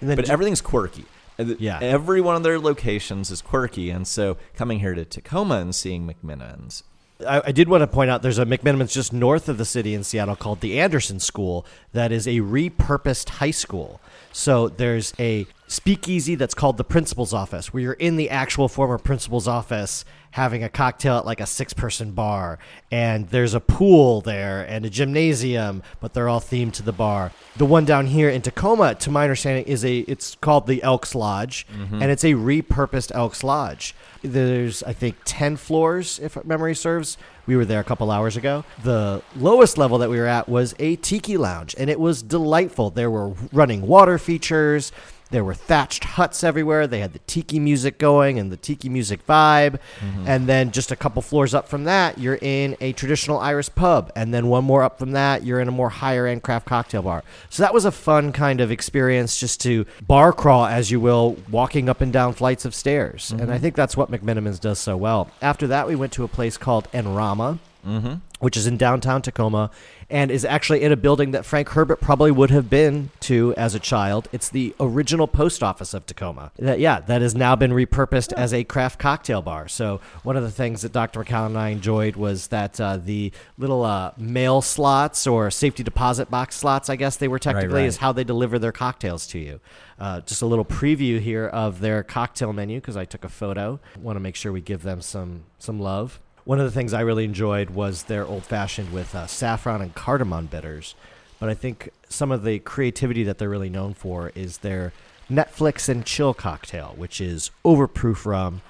And 0.00 0.08
then 0.10 0.16
but 0.16 0.26
d- 0.26 0.30
everything's 0.30 0.60
quirky. 0.60 1.06
Uh, 1.38 1.54
Yeah. 1.58 1.78
Every 1.80 2.20
one 2.20 2.36
of 2.36 2.42
their 2.42 2.58
locations 2.58 3.30
is 3.30 3.40
quirky. 3.42 3.88
And 3.90 4.06
so 4.06 4.36
coming 4.54 4.80
here 4.80 4.94
to 4.94 5.04
Tacoma 5.06 5.56
and 5.56 5.74
seeing 5.74 6.06
McMenamins, 6.06 6.82
I, 7.26 7.42
I 7.46 7.52
did 7.52 7.68
want 7.68 7.82
to 7.82 7.86
point 7.86 8.10
out 8.10 8.22
there's 8.22 8.38
a 8.38 8.46
McMenamins 8.46 8.92
just 8.92 9.12
north 9.12 9.48
of 9.48 9.58
the 9.58 9.64
city 9.64 9.94
in 9.94 10.04
Seattle 10.04 10.36
called 10.36 10.60
the 10.60 10.80
Anderson 10.80 11.20
School 11.20 11.66
that 11.92 12.12
is 12.12 12.26
a 12.26 12.40
repurposed 12.40 13.28
high 13.28 13.50
school. 13.50 14.00
So 14.32 14.68
there's 14.68 15.12
a 15.18 15.46
speakeasy 15.66 16.34
that's 16.34 16.54
called 16.54 16.76
the 16.76 16.84
principal's 16.84 17.32
office 17.32 17.72
where 17.72 17.82
you're 17.82 17.92
in 17.94 18.16
the 18.16 18.30
actual 18.30 18.68
former 18.68 18.98
principal's 18.98 19.48
office 19.48 20.04
having 20.32 20.62
a 20.62 20.68
cocktail 20.68 21.16
at 21.16 21.26
like 21.26 21.40
a 21.40 21.46
six 21.46 21.72
person 21.72 22.12
bar 22.12 22.58
and 22.90 23.28
there's 23.30 23.54
a 23.54 23.60
pool 23.60 24.20
there 24.20 24.64
and 24.68 24.84
a 24.84 24.90
gymnasium 24.90 25.82
but 26.00 26.14
they're 26.14 26.28
all 26.28 26.40
themed 26.40 26.72
to 26.72 26.82
the 26.82 26.92
bar. 26.92 27.32
The 27.56 27.66
one 27.66 27.84
down 27.84 28.06
here 28.06 28.28
in 28.28 28.42
tacoma 28.42 28.94
to 28.96 29.10
my 29.10 29.24
understanding 29.24 29.64
is 29.64 29.84
a 29.84 29.98
it's 30.00 30.36
called 30.36 30.66
the 30.66 30.82
elks 30.82 31.14
lodge 31.14 31.66
mm-hmm. 31.66 32.00
and 32.02 32.10
it's 32.10 32.24
a 32.24 32.34
repurposed 32.34 33.12
elks 33.14 33.42
lodge. 33.42 33.94
There's 34.22 34.82
i 34.84 34.92
think 34.92 35.16
10 35.24 35.56
floors 35.56 36.18
if 36.20 36.42
memory 36.44 36.74
serves. 36.74 37.18
We 37.46 37.56
were 37.56 37.64
there 37.64 37.80
a 37.80 37.84
couple 37.84 38.12
hours 38.12 38.36
ago. 38.36 38.64
The 38.84 39.22
lowest 39.34 39.76
level 39.76 39.98
that 39.98 40.10
we 40.10 40.18
were 40.18 40.26
at 40.26 40.48
was 40.48 40.74
a 40.78 40.96
tiki 40.96 41.36
lounge 41.36 41.74
and 41.76 41.90
it 41.90 41.98
was 41.98 42.22
delightful. 42.22 42.90
There 42.90 43.10
were 43.10 43.30
running 43.52 43.82
water 43.82 44.18
features 44.18 44.92
there 45.30 45.44
were 45.44 45.54
thatched 45.54 46.04
huts 46.04 46.42
everywhere. 46.42 46.86
They 46.86 47.00
had 47.00 47.12
the 47.12 47.20
tiki 47.20 47.58
music 47.60 47.98
going 47.98 48.38
and 48.38 48.50
the 48.50 48.56
tiki 48.56 48.88
music 48.88 49.26
vibe. 49.26 49.78
Mm-hmm. 50.00 50.24
And 50.26 50.46
then 50.46 50.70
just 50.72 50.90
a 50.90 50.96
couple 50.96 51.22
floors 51.22 51.54
up 51.54 51.68
from 51.68 51.84
that, 51.84 52.18
you're 52.18 52.38
in 52.40 52.76
a 52.80 52.92
traditional 52.92 53.38
Irish 53.38 53.72
pub. 53.74 54.10
And 54.16 54.34
then 54.34 54.48
one 54.48 54.64
more 54.64 54.82
up 54.82 54.98
from 54.98 55.12
that, 55.12 55.44
you're 55.44 55.60
in 55.60 55.68
a 55.68 55.72
more 55.72 55.88
higher 55.88 56.26
end 56.26 56.42
craft 56.42 56.66
cocktail 56.66 57.02
bar. 57.02 57.22
So 57.48 57.62
that 57.62 57.74
was 57.74 57.84
a 57.84 57.92
fun 57.92 58.32
kind 58.32 58.60
of 58.60 58.70
experience 58.70 59.38
just 59.38 59.60
to 59.62 59.86
bar 60.06 60.32
crawl, 60.32 60.66
as 60.66 60.90
you 60.90 61.00
will, 61.00 61.36
walking 61.50 61.88
up 61.88 62.00
and 62.00 62.12
down 62.12 62.32
flights 62.32 62.64
of 62.64 62.74
stairs. 62.74 63.30
And 63.30 63.42
I 63.42 63.44
mm-hmm. 63.44 63.62
think 63.62 63.74
that's 63.76 63.96
what 63.96 64.10
McMenamins 64.10 64.60
does 64.60 64.78
so 64.78 64.96
well. 64.96 65.30
After 65.40 65.66
that, 65.68 65.86
we 65.86 65.94
went 65.94 66.12
to 66.14 66.24
a 66.24 66.28
place 66.28 66.56
called 66.56 66.90
Enrama 66.92 67.58
mm-hmm. 67.86 68.14
which 68.38 68.56
is 68.56 68.66
in 68.66 68.76
downtown 68.76 69.22
Tacoma 69.22 69.70
and 70.10 70.30
is 70.30 70.44
actually 70.44 70.82
in 70.82 70.90
a 70.90 70.96
building 70.96 71.30
that 71.30 71.44
Frank 71.44 71.68
Herbert 71.70 72.00
probably 72.00 72.32
would 72.32 72.50
have 72.50 72.68
been 72.68 73.10
to 73.20 73.54
as 73.56 73.74
a 73.74 73.78
child. 73.78 74.28
It's 74.32 74.48
the 74.48 74.74
original 74.80 75.28
post 75.28 75.62
office 75.62 75.94
of 75.94 76.04
Tacoma. 76.04 76.50
That, 76.58 76.80
yeah, 76.80 77.00
that 77.00 77.22
has 77.22 77.34
now 77.34 77.54
been 77.54 77.70
repurposed 77.70 78.32
as 78.32 78.52
a 78.52 78.64
craft 78.64 78.98
cocktail 78.98 79.40
bar. 79.40 79.68
So 79.68 80.00
one 80.24 80.36
of 80.36 80.42
the 80.42 80.50
things 80.50 80.82
that 80.82 80.92
Dr. 80.92 81.22
McCallum 81.22 81.46
and 81.46 81.58
I 81.58 81.68
enjoyed 81.68 82.16
was 82.16 82.48
that 82.48 82.80
uh, 82.80 82.96
the 82.96 83.32
little 83.56 83.84
uh, 83.84 84.12
mail 84.16 84.62
slots 84.62 85.26
or 85.26 85.50
safety 85.50 85.84
deposit 85.84 86.28
box 86.28 86.56
slots, 86.56 86.90
I 86.90 86.96
guess 86.96 87.16
they 87.16 87.28
were 87.28 87.38
technically, 87.38 87.82
right. 87.82 87.86
is 87.86 87.98
how 87.98 88.10
they 88.10 88.24
deliver 88.24 88.58
their 88.58 88.72
cocktails 88.72 89.28
to 89.28 89.38
you. 89.38 89.60
Uh, 90.00 90.20
just 90.22 90.42
a 90.42 90.46
little 90.46 90.64
preview 90.64 91.20
here 91.20 91.46
of 91.46 91.80
their 91.80 92.02
cocktail 92.02 92.52
menu 92.52 92.80
because 92.80 92.96
I 92.96 93.04
took 93.04 93.22
a 93.22 93.28
photo. 93.28 93.78
Want 93.98 94.16
to 94.16 94.20
make 94.20 94.34
sure 94.34 94.50
we 94.50 94.62
give 94.62 94.82
them 94.82 95.02
some 95.02 95.44
some 95.58 95.78
love. 95.78 96.20
One 96.44 96.58
of 96.58 96.64
the 96.64 96.70
things 96.70 96.94
I 96.94 97.00
really 97.00 97.24
enjoyed 97.24 97.70
was 97.70 98.04
their 98.04 98.26
old 98.26 98.44
fashioned 98.44 98.92
with 98.92 99.14
uh, 99.14 99.26
saffron 99.26 99.82
and 99.82 99.94
cardamom 99.94 100.46
bitters. 100.46 100.94
But 101.38 101.48
I 101.48 101.54
think 101.54 101.90
some 102.08 102.32
of 102.32 102.44
the 102.44 102.58
creativity 102.58 103.24
that 103.24 103.38
they're 103.38 103.48
really 103.48 103.70
known 103.70 103.94
for 103.94 104.32
is 104.34 104.58
their 104.58 104.92
Netflix 105.30 105.88
and 105.88 106.04
chill 106.04 106.34
cocktail, 106.34 106.94
which 106.96 107.20
is 107.20 107.50
overproof 107.64 108.26
rum, 108.26 108.62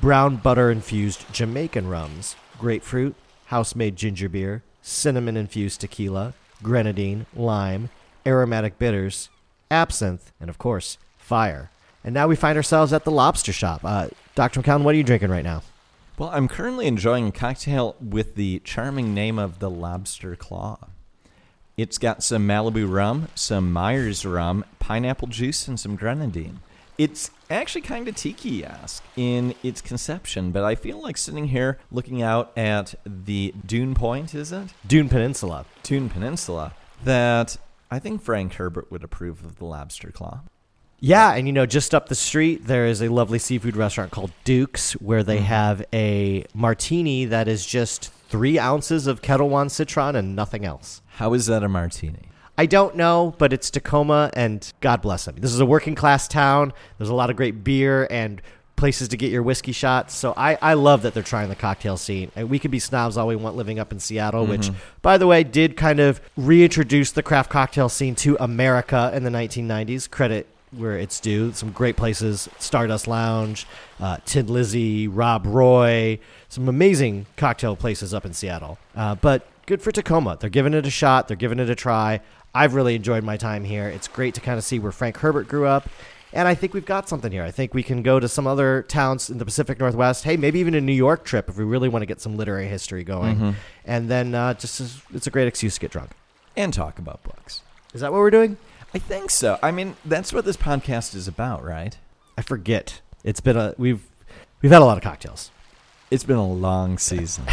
brown 0.00 0.36
butter 0.36 0.70
infused 0.70 1.32
Jamaican 1.32 1.88
rums, 1.88 2.36
grapefruit, 2.58 3.14
house 3.46 3.74
made 3.74 3.96
ginger 3.96 4.28
beer, 4.28 4.62
cinnamon 4.82 5.36
infused 5.36 5.80
tequila, 5.80 6.34
grenadine, 6.62 7.26
lime, 7.34 7.88
aromatic 8.26 8.78
bitters, 8.78 9.30
absinthe, 9.70 10.32
and 10.40 10.50
of 10.50 10.58
course, 10.58 10.98
fire. 11.16 11.70
And 12.04 12.14
now 12.14 12.26
we 12.26 12.36
find 12.36 12.56
ourselves 12.56 12.92
at 12.92 13.04
the 13.04 13.10
lobster 13.10 13.52
shop. 13.52 13.80
Uh, 13.84 14.08
Dr. 14.34 14.60
McCown, 14.60 14.82
what 14.82 14.94
are 14.94 14.98
you 14.98 15.04
drinking 15.04 15.30
right 15.30 15.44
now? 15.44 15.62
Well, 16.18 16.28
I'm 16.30 16.46
currently 16.46 16.86
enjoying 16.86 17.28
a 17.28 17.32
cocktail 17.32 17.96
with 17.98 18.34
the 18.34 18.60
charming 18.64 19.14
name 19.14 19.38
of 19.38 19.60
the 19.60 19.70
Lobster 19.70 20.36
Claw. 20.36 20.78
It's 21.78 21.96
got 21.96 22.22
some 22.22 22.46
Malibu 22.46 22.88
rum, 22.90 23.28
some 23.34 23.72
Myers 23.72 24.26
rum, 24.26 24.64
pineapple 24.78 25.28
juice, 25.28 25.66
and 25.66 25.80
some 25.80 25.96
grenadine. 25.96 26.60
It's 26.98 27.30
actually 27.48 27.80
kind 27.80 28.08
of 28.08 28.14
tiki 28.14 28.62
esque 28.62 29.02
in 29.16 29.54
its 29.62 29.80
conception, 29.80 30.50
but 30.52 30.64
I 30.64 30.74
feel 30.74 31.00
like 31.00 31.16
sitting 31.16 31.48
here 31.48 31.78
looking 31.90 32.20
out 32.20 32.56
at 32.58 32.94
the 33.06 33.54
Dune 33.64 33.94
Point, 33.94 34.34
is 34.34 34.52
it? 34.52 34.68
Dune 34.86 35.08
Peninsula. 35.08 35.64
Dune 35.82 36.10
Peninsula, 36.10 36.74
that 37.04 37.56
I 37.90 37.98
think 37.98 38.20
Frank 38.22 38.52
Herbert 38.54 38.92
would 38.92 39.02
approve 39.02 39.42
of 39.42 39.56
the 39.56 39.64
Lobster 39.64 40.10
Claw. 40.10 40.42
Yeah, 41.04 41.34
and 41.34 41.48
you 41.48 41.52
know, 41.52 41.66
just 41.66 41.96
up 41.96 42.08
the 42.08 42.14
street, 42.14 42.68
there 42.68 42.86
is 42.86 43.02
a 43.02 43.08
lovely 43.08 43.40
seafood 43.40 43.76
restaurant 43.76 44.12
called 44.12 44.30
Duke's 44.44 44.92
where 44.92 45.24
they 45.24 45.38
mm-hmm. 45.38 45.46
have 45.46 45.84
a 45.92 46.44
martini 46.54 47.24
that 47.24 47.48
is 47.48 47.66
just 47.66 48.12
three 48.28 48.56
ounces 48.56 49.08
of 49.08 49.20
Ketel 49.20 49.48
One 49.48 49.68
citron 49.68 50.14
and 50.14 50.36
nothing 50.36 50.64
else. 50.64 51.02
How 51.16 51.34
is 51.34 51.46
that 51.46 51.64
a 51.64 51.68
martini? 51.68 52.28
I 52.56 52.66
don't 52.66 52.94
know, 52.94 53.34
but 53.36 53.52
it's 53.52 53.68
Tacoma, 53.68 54.30
and 54.34 54.72
God 54.80 55.02
bless 55.02 55.24
them. 55.24 55.34
This 55.40 55.52
is 55.52 55.58
a 55.58 55.66
working 55.66 55.96
class 55.96 56.28
town. 56.28 56.72
There's 56.98 57.10
a 57.10 57.14
lot 57.14 57.30
of 57.30 57.36
great 57.36 57.64
beer 57.64 58.06
and 58.08 58.40
places 58.76 59.08
to 59.08 59.16
get 59.16 59.32
your 59.32 59.42
whiskey 59.42 59.72
shots. 59.72 60.14
So 60.14 60.34
I, 60.36 60.56
I 60.62 60.74
love 60.74 61.02
that 61.02 61.14
they're 61.14 61.24
trying 61.24 61.48
the 61.48 61.56
cocktail 61.56 61.96
scene. 61.96 62.30
And 62.36 62.48
we 62.48 62.60
could 62.60 62.70
be 62.70 62.78
snobs 62.78 63.16
all 63.16 63.26
we 63.26 63.34
want 63.34 63.56
living 63.56 63.80
up 63.80 63.90
in 63.90 63.98
Seattle, 63.98 64.46
which, 64.46 64.68
mm-hmm. 64.68 64.78
by 65.02 65.18
the 65.18 65.26
way, 65.26 65.42
did 65.42 65.76
kind 65.76 65.98
of 65.98 66.20
reintroduce 66.36 67.10
the 67.10 67.24
craft 67.24 67.50
cocktail 67.50 67.88
scene 67.88 68.14
to 68.16 68.36
America 68.38 69.10
in 69.12 69.24
the 69.24 69.30
1990s. 69.30 70.08
Credit 70.08 70.46
where 70.76 70.96
it's 70.96 71.20
due. 71.20 71.52
Some 71.52 71.70
great 71.70 71.96
places 71.96 72.48
Stardust 72.58 73.06
Lounge, 73.06 73.66
uh, 74.00 74.18
Tin 74.24 74.46
Lizzie, 74.46 75.08
Rob 75.08 75.46
Roy, 75.46 76.18
some 76.48 76.68
amazing 76.68 77.26
cocktail 77.36 77.76
places 77.76 78.12
up 78.14 78.24
in 78.24 78.32
Seattle. 78.32 78.78
Uh, 78.96 79.14
but 79.14 79.46
good 79.66 79.82
for 79.82 79.92
Tacoma. 79.92 80.36
They're 80.40 80.50
giving 80.50 80.74
it 80.74 80.86
a 80.86 80.90
shot, 80.90 81.28
they're 81.28 81.36
giving 81.36 81.58
it 81.58 81.70
a 81.70 81.74
try. 81.74 82.20
I've 82.54 82.74
really 82.74 82.94
enjoyed 82.94 83.24
my 83.24 83.36
time 83.36 83.64
here. 83.64 83.88
It's 83.88 84.08
great 84.08 84.34
to 84.34 84.40
kind 84.40 84.58
of 84.58 84.64
see 84.64 84.78
where 84.78 84.92
Frank 84.92 85.16
Herbert 85.18 85.48
grew 85.48 85.66
up. 85.66 85.88
And 86.34 86.48
I 86.48 86.54
think 86.54 86.72
we've 86.72 86.86
got 86.86 87.08
something 87.08 87.30
here. 87.30 87.42
I 87.42 87.50
think 87.50 87.74
we 87.74 87.82
can 87.82 88.02
go 88.02 88.18
to 88.18 88.26
some 88.26 88.46
other 88.46 88.82
towns 88.88 89.28
in 89.28 89.36
the 89.38 89.44
Pacific 89.44 89.78
Northwest. 89.78 90.24
Hey, 90.24 90.36
maybe 90.38 90.60
even 90.60 90.74
a 90.74 90.80
New 90.80 90.92
York 90.92 91.24
trip 91.24 91.48
if 91.48 91.58
we 91.58 91.64
really 91.64 91.90
want 91.90 92.02
to 92.02 92.06
get 92.06 92.22
some 92.22 92.36
literary 92.36 92.66
history 92.68 93.04
going. 93.04 93.38
And 93.84 94.08
then 94.08 94.34
uh, 94.34 94.54
just 94.54 94.80
as, 94.80 95.02
it's 95.12 95.26
a 95.26 95.30
great 95.30 95.46
excuse 95.46 95.74
to 95.74 95.80
get 95.80 95.90
drunk. 95.90 96.12
And 96.56 96.72
talk 96.72 96.98
about 96.98 97.22
books. 97.22 97.62
Is 97.94 98.00
that 98.00 98.12
what 98.12 98.18
we're 98.18 98.30
doing? 98.30 98.56
I 98.94 98.98
think 98.98 99.30
so. 99.30 99.58
I 99.62 99.70
mean, 99.70 99.96
that's 100.04 100.32
what 100.32 100.44
this 100.44 100.56
podcast 100.56 101.14
is 101.14 101.26
about, 101.28 101.64
right? 101.64 101.96
I 102.36 102.42
forget. 102.42 103.00
It's 103.24 103.40
been 103.40 103.56
a 103.56 103.74
we've 103.78 104.02
we've 104.60 104.72
had 104.72 104.82
a 104.82 104.84
lot 104.84 104.96
of 104.96 105.02
cocktails. 105.02 105.50
It's 106.10 106.24
been 106.24 106.36
a 106.36 106.46
long 106.52 106.98
season. 106.98 107.44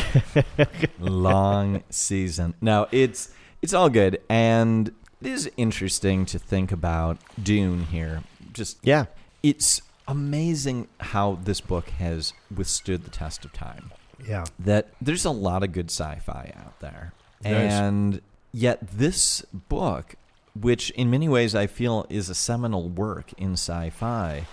long 0.99 1.83
season. 1.89 2.53
No, 2.61 2.87
it's 2.91 3.29
it's 3.61 3.73
all 3.73 3.89
good 3.89 4.19
and 4.29 4.89
it 5.21 5.27
is 5.27 5.49
interesting 5.57 6.25
to 6.27 6.39
think 6.39 6.71
about 6.71 7.17
Dune 7.41 7.85
here. 7.85 8.23
Just 8.53 8.77
Yeah. 8.83 9.05
it's 9.43 9.81
amazing 10.07 10.87
how 10.99 11.37
this 11.43 11.61
book 11.61 11.89
has 11.91 12.33
withstood 12.53 13.03
the 13.03 13.09
test 13.11 13.45
of 13.45 13.53
time. 13.53 13.91
Yeah. 14.25 14.45
That 14.57 14.89
there's 15.01 15.25
a 15.25 15.31
lot 15.31 15.63
of 15.63 15.71
good 15.71 15.89
sci-fi 15.91 16.53
out 16.57 16.79
there. 16.79 17.13
And 17.43 18.21
yet 18.51 18.79
this 18.81 19.41
book, 19.53 20.15
which 20.59 20.89
in 20.91 21.09
many 21.09 21.27
ways 21.29 21.55
I 21.55 21.67
feel 21.67 22.05
is 22.09 22.29
a 22.29 22.35
seminal 22.35 22.89
work 22.89 23.33
in 23.37 23.53
sci-fi, 23.53 24.45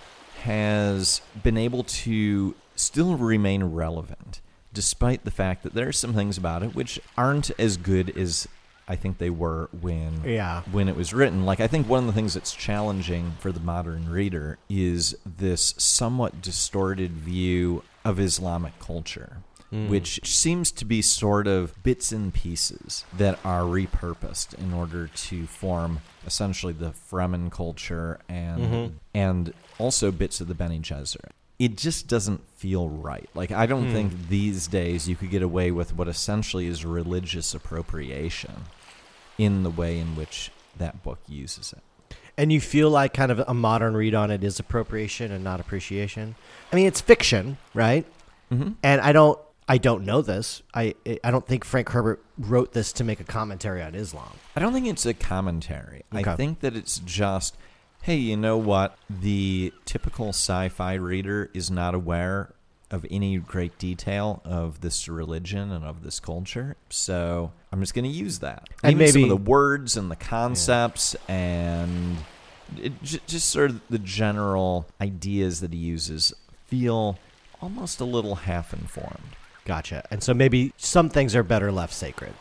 has 0.43 1.21
been 1.43 1.57
able 1.57 1.83
to 1.83 2.55
still 2.75 3.15
remain 3.17 3.63
relevant 3.63 4.41
despite 4.73 5.23
the 5.25 5.31
fact 5.31 5.63
that 5.63 5.73
there 5.73 5.87
are 5.87 5.91
some 5.93 6.13
things 6.13 6.37
about 6.37 6.61
it 6.61 6.75
which 6.75 6.99
aren't 7.17 7.49
as 7.59 7.77
good 7.77 8.15
as 8.15 8.47
I 8.87 8.95
think 8.95 9.17
they 9.17 9.31
were 9.31 9.69
when 9.81 10.21
Yeah. 10.23 10.61
when 10.71 10.87
it 10.87 10.95
was 10.95 11.13
written. 11.13 11.45
Like 11.45 11.59
I 11.59 11.67
think 11.67 11.89
one 11.89 11.99
of 12.01 12.05
the 12.05 12.13
things 12.13 12.35
that's 12.35 12.53
challenging 12.53 13.33
for 13.39 13.51
the 13.51 13.59
modern 13.59 14.09
reader 14.09 14.59
is 14.69 15.15
this 15.25 15.73
somewhat 15.77 16.41
distorted 16.41 17.11
view 17.13 17.83
of 18.05 18.19
Islamic 18.19 18.79
culture. 18.79 19.37
Mm. 19.71 19.89
Which 19.89 20.21
seems 20.23 20.71
to 20.71 20.85
be 20.85 21.01
sort 21.01 21.45
of 21.45 21.73
bits 21.83 22.13
and 22.13 22.33
pieces 22.33 23.03
that 23.17 23.37
are 23.43 23.63
repurposed 23.63 24.53
in 24.53 24.73
order 24.73 25.07
to 25.07 25.45
form 25.45 25.99
essentially 26.25 26.71
the 26.71 26.91
Fremen 26.91 27.51
culture 27.51 28.19
and 28.29 28.61
mm-hmm. 28.61 28.93
and 29.13 29.53
also 29.77 30.09
bits 30.11 30.39
of 30.39 30.47
the 30.47 30.53
Bene 30.53 30.79
Gesserit. 30.79 31.31
It 31.59 31.75
just 31.75 32.07
doesn't 32.07 32.47
feel 32.55 32.87
right. 32.87 33.29
Like 33.33 33.51
I 33.51 33.65
don't 33.65 33.87
hmm. 33.87 33.93
think 33.93 34.29
these 34.29 34.67
days 34.67 35.09
you 35.09 35.17
could 35.17 35.31
get 35.31 35.41
away 35.41 35.71
with 35.71 35.93
what 35.93 36.07
essentially 36.07 36.67
is 36.67 36.85
religious 36.85 37.53
appropriation 37.53 38.65
in 39.37 39.63
the 39.63 39.69
way 39.69 39.99
in 39.99 40.15
which 40.15 40.51
that 40.77 41.03
book 41.03 41.19
uses 41.27 41.73
it. 41.73 42.15
And 42.37 42.53
you 42.53 42.61
feel 42.61 42.89
like 42.89 43.13
kind 43.13 43.31
of 43.31 43.39
a 43.39 43.53
modern 43.53 43.97
read 43.97 44.13
on 44.13 44.29
it 44.29 44.43
is 44.43 44.59
appropriation 44.59 45.31
and 45.31 45.43
not 45.43 45.59
appreciation. 45.59 46.35
I 46.71 46.75
mean, 46.75 46.85
it's 46.85 47.01
fiction, 47.01 47.57
right? 47.73 48.05
Mm-hmm. 48.51 48.73
And 48.83 49.01
I 49.01 49.11
don't, 49.11 49.39
I 49.67 49.77
don't 49.77 50.05
know 50.05 50.21
this. 50.21 50.61
I, 50.73 50.95
I 51.23 51.31
don't 51.31 51.45
think 51.45 51.65
Frank 51.65 51.89
Herbert 51.89 52.23
wrote 52.37 52.71
this 52.73 52.93
to 52.93 53.03
make 53.03 53.19
a 53.19 53.25
commentary 53.25 53.81
on 53.81 53.95
Islam. 53.95 54.31
I 54.55 54.61
don't 54.61 54.71
think 54.73 54.87
it's 54.87 55.05
a 55.05 55.13
commentary. 55.13 56.03
Okay. 56.13 56.29
I 56.29 56.35
think 56.35 56.61
that 56.61 56.75
it's 56.75 56.99
just, 56.99 57.57
hey, 58.01 58.15
you 58.15 58.37
know 58.37 58.57
what? 58.57 58.97
The 59.09 59.73
typical 59.85 60.29
sci 60.29 60.69
fi 60.69 60.93
reader 60.93 61.49
is 61.53 61.69
not 61.69 61.93
aware 61.93 62.53
of 62.89 63.05
any 63.11 63.37
great 63.37 63.77
detail 63.77 64.41
of 64.45 64.79
this 64.79 65.09
religion 65.09 65.71
and 65.73 65.83
of 65.83 66.03
this 66.03 66.21
culture. 66.21 66.77
So 66.89 67.51
I'm 67.71 67.81
just 67.81 67.93
going 67.93 68.05
to 68.05 68.09
use 68.09 68.39
that. 68.39 68.69
And 68.81 68.93
Even 68.93 69.11
some 69.11 69.23
of 69.23 69.29
the 69.29 69.35
words 69.35 69.97
and 69.97 70.09
the 70.09 70.15
concepts 70.15 71.15
and 71.27 72.17
it, 72.77 72.93
just 73.03 73.49
sort 73.49 73.71
of 73.71 73.81
the 73.89 73.99
general 73.99 74.87
ideas 75.01 75.59
that 75.59 75.73
he 75.73 75.79
uses 75.79 76.33
feel 76.67 77.19
almost 77.61 77.99
a 77.99 78.05
little 78.05 78.35
half 78.35 78.73
informed. 78.73 79.35
Gotcha. 79.67 80.03
And 80.09 80.23
so 80.23 80.33
maybe 80.33 80.71
some 80.77 81.09
things 81.09 81.35
are 81.35 81.43
better 81.43 81.71
left 81.73 81.93
sacred. 81.93 82.33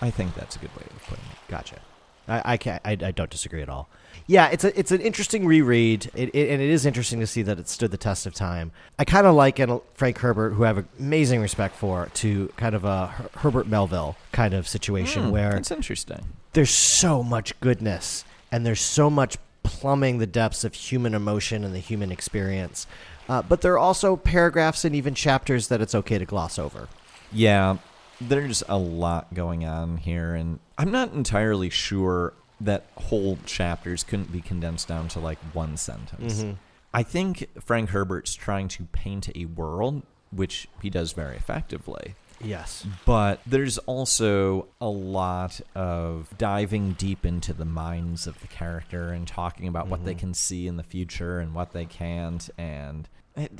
I 0.00 0.10
think 0.10 0.34
that's 0.36 0.54
a 0.54 0.60
good 0.60 0.70
way 0.76 0.84
of 0.88 1.02
putting 1.08 1.24
it. 1.24 1.36
Gotcha. 1.48 1.80
I, 2.28 2.52
I 2.52 2.56
can't. 2.56 2.80
I, 2.84 2.92
I 2.92 3.10
don't 3.10 3.28
disagree 3.28 3.60
at 3.60 3.68
all. 3.68 3.88
Yeah, 4.28 4.48
it's 4.48 4.62
a 4.64 4.78
it's 4.78 4.92
an 4.92 5.00
interesting 5.00 5.44
reread, 5.44 6.06
it, 6.14 6.30
it, 6.34 6.48
and 6.48 6.62
it 6.62 6.70
is 6.70 6.86
interesting 6.86 7.18
to 7.20 7.26
see 7.26 7.42
that 7.42 7.58
it 7.58 7.68
stood 7.68 7.90
the 7.90 7.96
test 7.98 8.24
of 8.24 8.32
time. 8.32 8.70
I 8.98 9.04
kind 9.04 9.26
of 9.26 9.34
like 9.34 9.58
an- 9.58 9.80
Frank 9.94 10.18
Herbert, 10.18 10.50
who 10.54 10.64
I 10.64 10.68
have 10.68 10.84
amazing 10.98 11.42
respect 11.42 11.74
for, 11.76 12.06
to 12.14 12.48
kind 12.56 12.74
of 12.76 12.84
a 12.84 13.08
Her- 13.08 13.30
Herbert 13.40 13.66
Melville 13.66 14.16
kind 14.32 14.54
of 14.54 14.66
situation 14.68 15.24
Hmm, 15.24 15.30
where 15.30 15.56
it's 15.56 15.70
interesting. 15.72 16.24
there's 16.54 16.70
so 16.70 17.22
much 17.22 17.58
goodness 17.60 18.24
and 18.52 18.64
there's 18.64 18.80
so 18.80 19.10
much 19.10 19.36
plumbing 19.64 20.18
the 20.18 20.26
depths 20.26 20.62
of 20.64 20.72
human 20.74 21.14
emotion 21.14 21.64
and 21.64 21.74
the 21.74 21.78
human 21.80 22.10
experience. 22.12 22.86
Uh, 23.28 23.42
but 23.42 23.60
there 23.62 23.72
are 23.74 23.78
also 23.78 24.16
paragraphs 24.16 24.84
and 24.84 24.94
even 24.94 25.14
chapters 25.14 25.68
that 25.68 25.80
it's 25.80 25.94
okay 25.94 26.18
to 26.18 26.24
gloss 26.24 26.58
over. 26.58 26.88
Yeah, 27.32 27.78
there's 28.20 28.62
a 28.68 28.78
lot 28.78 29.32
going 29.34 29.64
on 29.64 29.96
here, 29.96 30.34
and 30.34 30.60
I'm 30.78 30.90
not 30.90 31.12
entirely 31.12 31.70
sure 31.70 32.34
that 32.60 32.84
whole 32.96 33.38
chapters 33.44 34.04
couldn't 34.04 34.30
be 34.32 34.40
condensed 34.40 34.88
down 34.88 35.08
to 35.08 35.20
like 35.20 35.38
one 35.52 35.76
sentence. 35.76 36.44
I 36.92 37.02
think 37.02 37.48
Frank 37.64 37.90
Herbert's 37.90 38.34
trying 38.34 38.68
to 38.68 38.84
paint 38.84 39.28
a 39.34 39.46
world, 39.46 40.02
which 40.30 40.68
he 40.80 40.90
does 40.90 41.12
very 41.12 41.36
effectively. 41.36 42.14
Yes. 42.44 42.86
But 43.04 43.40
there's 43.46 43.78
also 43.78 44.68
a 44.80 44.88
lot 44.88 45.60
of 45.74 46.28
diving 46.36 46.92
deep 46.92 47.24
into 47.24 47.52
the 47.52 47.64
minds 47.64 48.26
of 48.26 48.40
the 48.40 48.46
character 48.46 49.10
and 49.10 49.26
talking 49.26 49.66
about 49.66 49.88
what 49.88 50.04
they 50.04 50.12
mm-hmm. 50.12 50.20
can 50.20 50.34
see 50.34 50.66
in 50.66 50.76
the 50.76 50.82
future 50.82 51.38
and 51.38 51.54
what 51.54 51.72
they 51.72 51.86
can't. 51.86 52.48
And 52.58 53.08
at, 53.36 53.50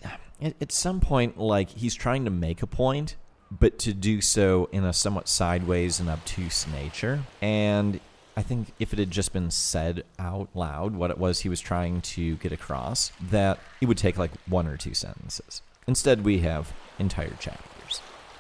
at 0.41 0.55
at 0.61 0.73
some 0.73 1.01
point, 1.01 1.39
like, 1.39 1.71
he's 1.71 1.95
trying 1.95 2.25
to 2.25 2.31
make 2.31 2.63
a 2.63 2.67
point, 2.67 3.17
but 3.51 3.79
to 3.81 3.95
do 3.95 4.21
so 4.21 4.69
in 4.73 4.85
a 4.85 4.93
somewhat 4.93 5.29
sideways 5.29 6.01
and 6.01 6.09
obtuse 6.09 6.67
nature. 6.69 7.23
And 7.41 8.01
I 8.37 8.43
think 8.43 8.73
if 8.79 8.93
it 8.93 8.99
had 8.99 9.11
just 9.11 9.33
been 9.33 9.51
said 9.51 10.05
out 10.19 10.49
loud 10.55 10.97
what 10.97 11.11
it 11.11 11.19
was 11.19 11.41
he 11.41 11.49
was 11.49 11.61
trying 11.61 12.01
to 12.03 12.37
get 12.37 12.53
across, 12.53 13.13
that 13.31 13.59
it 13.81 13.87
would 13.87 13.99
take 13.99 14.19
like 14.19 14.33
one 14.47 14.67
or 14.67 14.77
two 14.77 14.95
sentences. 14.95 15.63
Instead, 15.87 16.25
we 16.25 16.39
have 16.39 16.73
entire 16.99 17.35
chapters. 17.39 17.74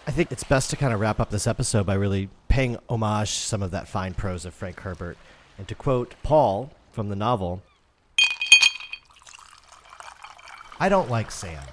I 0.06 0.10
think 0.10 0.30
it's 0.30 0.44
best 0.44 0.68
to 0.70 0.76
kind 0.76 0.92
of 0.92 1.00
wrap 1.00 1.18
up 1.18 1.30
this 1.30 1.46
episode 1.46 1.86
by 1.86 1.94
really 1.94 2.28
paying 2.48 2.76
homage 2.88 3.30
to 3.30 3.40
some 3.40 3.62
of 3.62 3.70
that 3.70 3.88
fine 3.88 4.12
prose 4.12 4.44
of 4.44 4.52
Frank 4.52 4.80
Herbert. 4.80 5.16
And 5.56 5.66
to 5.68 5.74
quote 5.74 6.14
Paul 6.22 6.70
from 6.92 7.08
the 7.08 7.16
novel 7.16 7.62
I 10.78 10.88
don't 10.88 11.08
like 11.08 11.30
sand. 11.30 11.68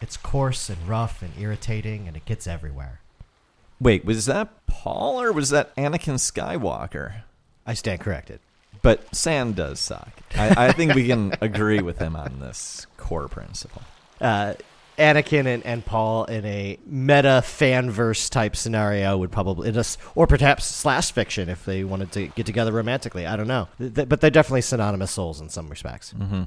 It's 0.00 0.16
coarse 0.16 0.68
and 0.68 0.88
rough 0.88 1.22
and 1.22 1.32
irritating, 1.38 2.08
and 2.08 2.16
it 2.16 2.24
gets 2.24 2.46
everywhere. 2.46 3.00
Wait, 3.80 4.04
was 4.04 4.26
that 4.26 4.66
Paul 4.66 5.20
or 5.20 5.30
was 5.30 5.50
that 5.50 5.74
Anakin 5.76 6.14
Skywalker? 6.14 7.22
I 7.66 7.74
stand 7.74 8.00
corrected. 8.00 8.40
But 8.82 9.14
sand 9.14 9.56
does 9.56 9.78
suck. 9.78 10.10
I, 10.34 10.68
I 10.68 10.72
think 10.72 10.94
we 10.94 11.06
can 11.06 11.34
agree 11.40 11.80
with 11.80 11.98
him 11.98 12.16
on 12.16 12.40
this 12.40 12.86
core 12.96 13.28
principle. 13.28 13.82
Uh, 14.20 14.54
Anakin 14.98 15.46
and, 15.46 15.64
and 15.64 15.84
Paul 15.84 16.24
in 16.24 16.44
a 16.44 16.78
meta 16.86 17.42
fanverse 17.44 18.30
type 18.30 18.56
scenario 18.56 19.16
would 19.18 19.30
probably, 19.30 19.76
s 19.76 19.98
or 20.14 20.26
perhaps 20.26 20.64
slash 20.64 21.12
fiction 21.12 21.48
if 21.48 21.64
they 21.64 21.84
wanted 21.84 22.12
to 22.12 22.28
get 22.28 22.46
together 22.46 22.72
romantically. 22.72 23.26
I 23.26 23.36
don't 23.36 23.48
know. 23.48 23.68
Th- 23.78 24.08
but 24.08 24.20
they're 24.20 24.30
definitely 24.30 24.62
synonymous 24.62 25.10
souls 25.10 25.40
in 25.40 25.48
some 25.48 25.68
respects. 25.68 26.14
Mm-hmm. 26.14 26.44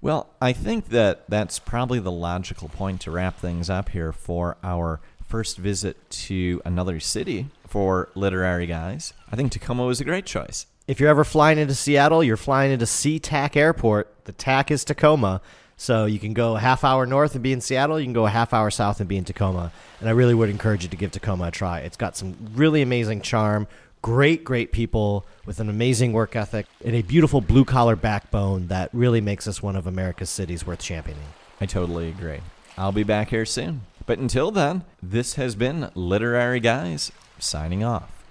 Well, 0.00 0.30
I 0.40 0.52
think 0.52 0.88
that 0.88 1.24
that's 1.28 1.60
probably 1.60 2.00
the 2.00 2.10
logical 2.10 2.68
point 2.68 3.00
to 3.02 3.12
wrap 3.12 3.38
things 3.38 3.70
up 3.70 3.90
here 3.90 4.12
for 4.12 4.56
our 4.64 5.00
first 5.28 5.58
visit 5.58 6.10
to 6.10 6.60
another 6.64 6.98
city 6.98 7.48
for 7.68 8.10
literary 8.14 8.66
guys. 8.66 9.14
I 9.30 9.36
think 9.36 9.52
Tacoma 9.52 9.84
was 9.84 10.00
a 10.00 10.04
great 10.04 10.26
choice. 10.26 10.66
If 10.88 10.98
you're 10.98 11.08
ever 11.08 11.22
flying 11.22 11.58
into 11.58 11.74
Seattle, 11.74 12.24
you're 12.24 12.36
flying 12.36 12.72
into 12.72 12.84
SeaTac 12.84 13.56
Airport. 13.56 14.12
The 14.24 14.32
TAC 14.32 14.72
is 14.72 14.84
Tacoma. 14.84 15.40
So 15.82 16.04
you 16.04 16.20
can 16.20 16.32
go 16.32 16.54
a 16.54 16.60
half 16.60 16.84
hour 16.84 17.06
north 17.06 17.34
and 17.34 17.42
be 17.42 17.52
in 17.52 17.60
Seattle. 17.60 17.98
You 17.98 18.06
can 18.06 18.12
go 18.12 18.24
a 18.24 18.30
half 18.30 18.54
hour 18.54 18.70
south 18.70 19.00
and 19.00 19.08
be 19.08 19.16
in 19.16 19.24
Tacoma. 19.24 19.72
And 19.98 20.08
I 20.08 20.12
really 20.12 20.32
would 20.32 20.48
encourage 20.48 20.84
you 20.84 20.88
to 20.88 20.96
give 20.96 21.10
Tacoma 21.10 21.48
a 21.48 21.50
try. 21.50 21.80
It's 21.80 21.96
got 21.96 22.16
some 22.16 22.36
really 22.54 22.82
amazing 22.82 23.20
charm, 23.20 23.66
great, 24.00 24.44
great 24.44 24.70
people 24.70 25.26
with 25.44 25.58
an 25.58 25.68
amazing 25.68 26.12
work 26.12 26.36
ethic, 26.36 26.66
and 26.84 26.94
a 26.94 27.02
beautiful 27.02 27.40
blue 27.40 27.64
collar 27.64 27.96
backbone 27.96 28.68
that 28.68 28.90
really 28.92 29.20
makes 29.20 29.48
us 29.48 29.60
one 29.60 29.74
of 29.74 29.88
America's 29.88 30.30
cities 30.30 30.64
worth 30.64 30.78
championing. 30.78 31.26
I 31.60 31.66
totally 31.66 32.10
agree. 32.10 32.38
I'll 32.78 32.92
be 32.92 33.02
back 33.02 33.30
here 33.30 33.44
soon. 33.44 33.80
But 34.06 34.20
until 34.20 34.52
then, 34.52 34.84
this 35.02 35.34
has 35.34 35.56
been 35.56 35.90
Literary 35.96 36.60
Guys 36.60 37.10
signing 37.40 37.82
off. 37.82 38.21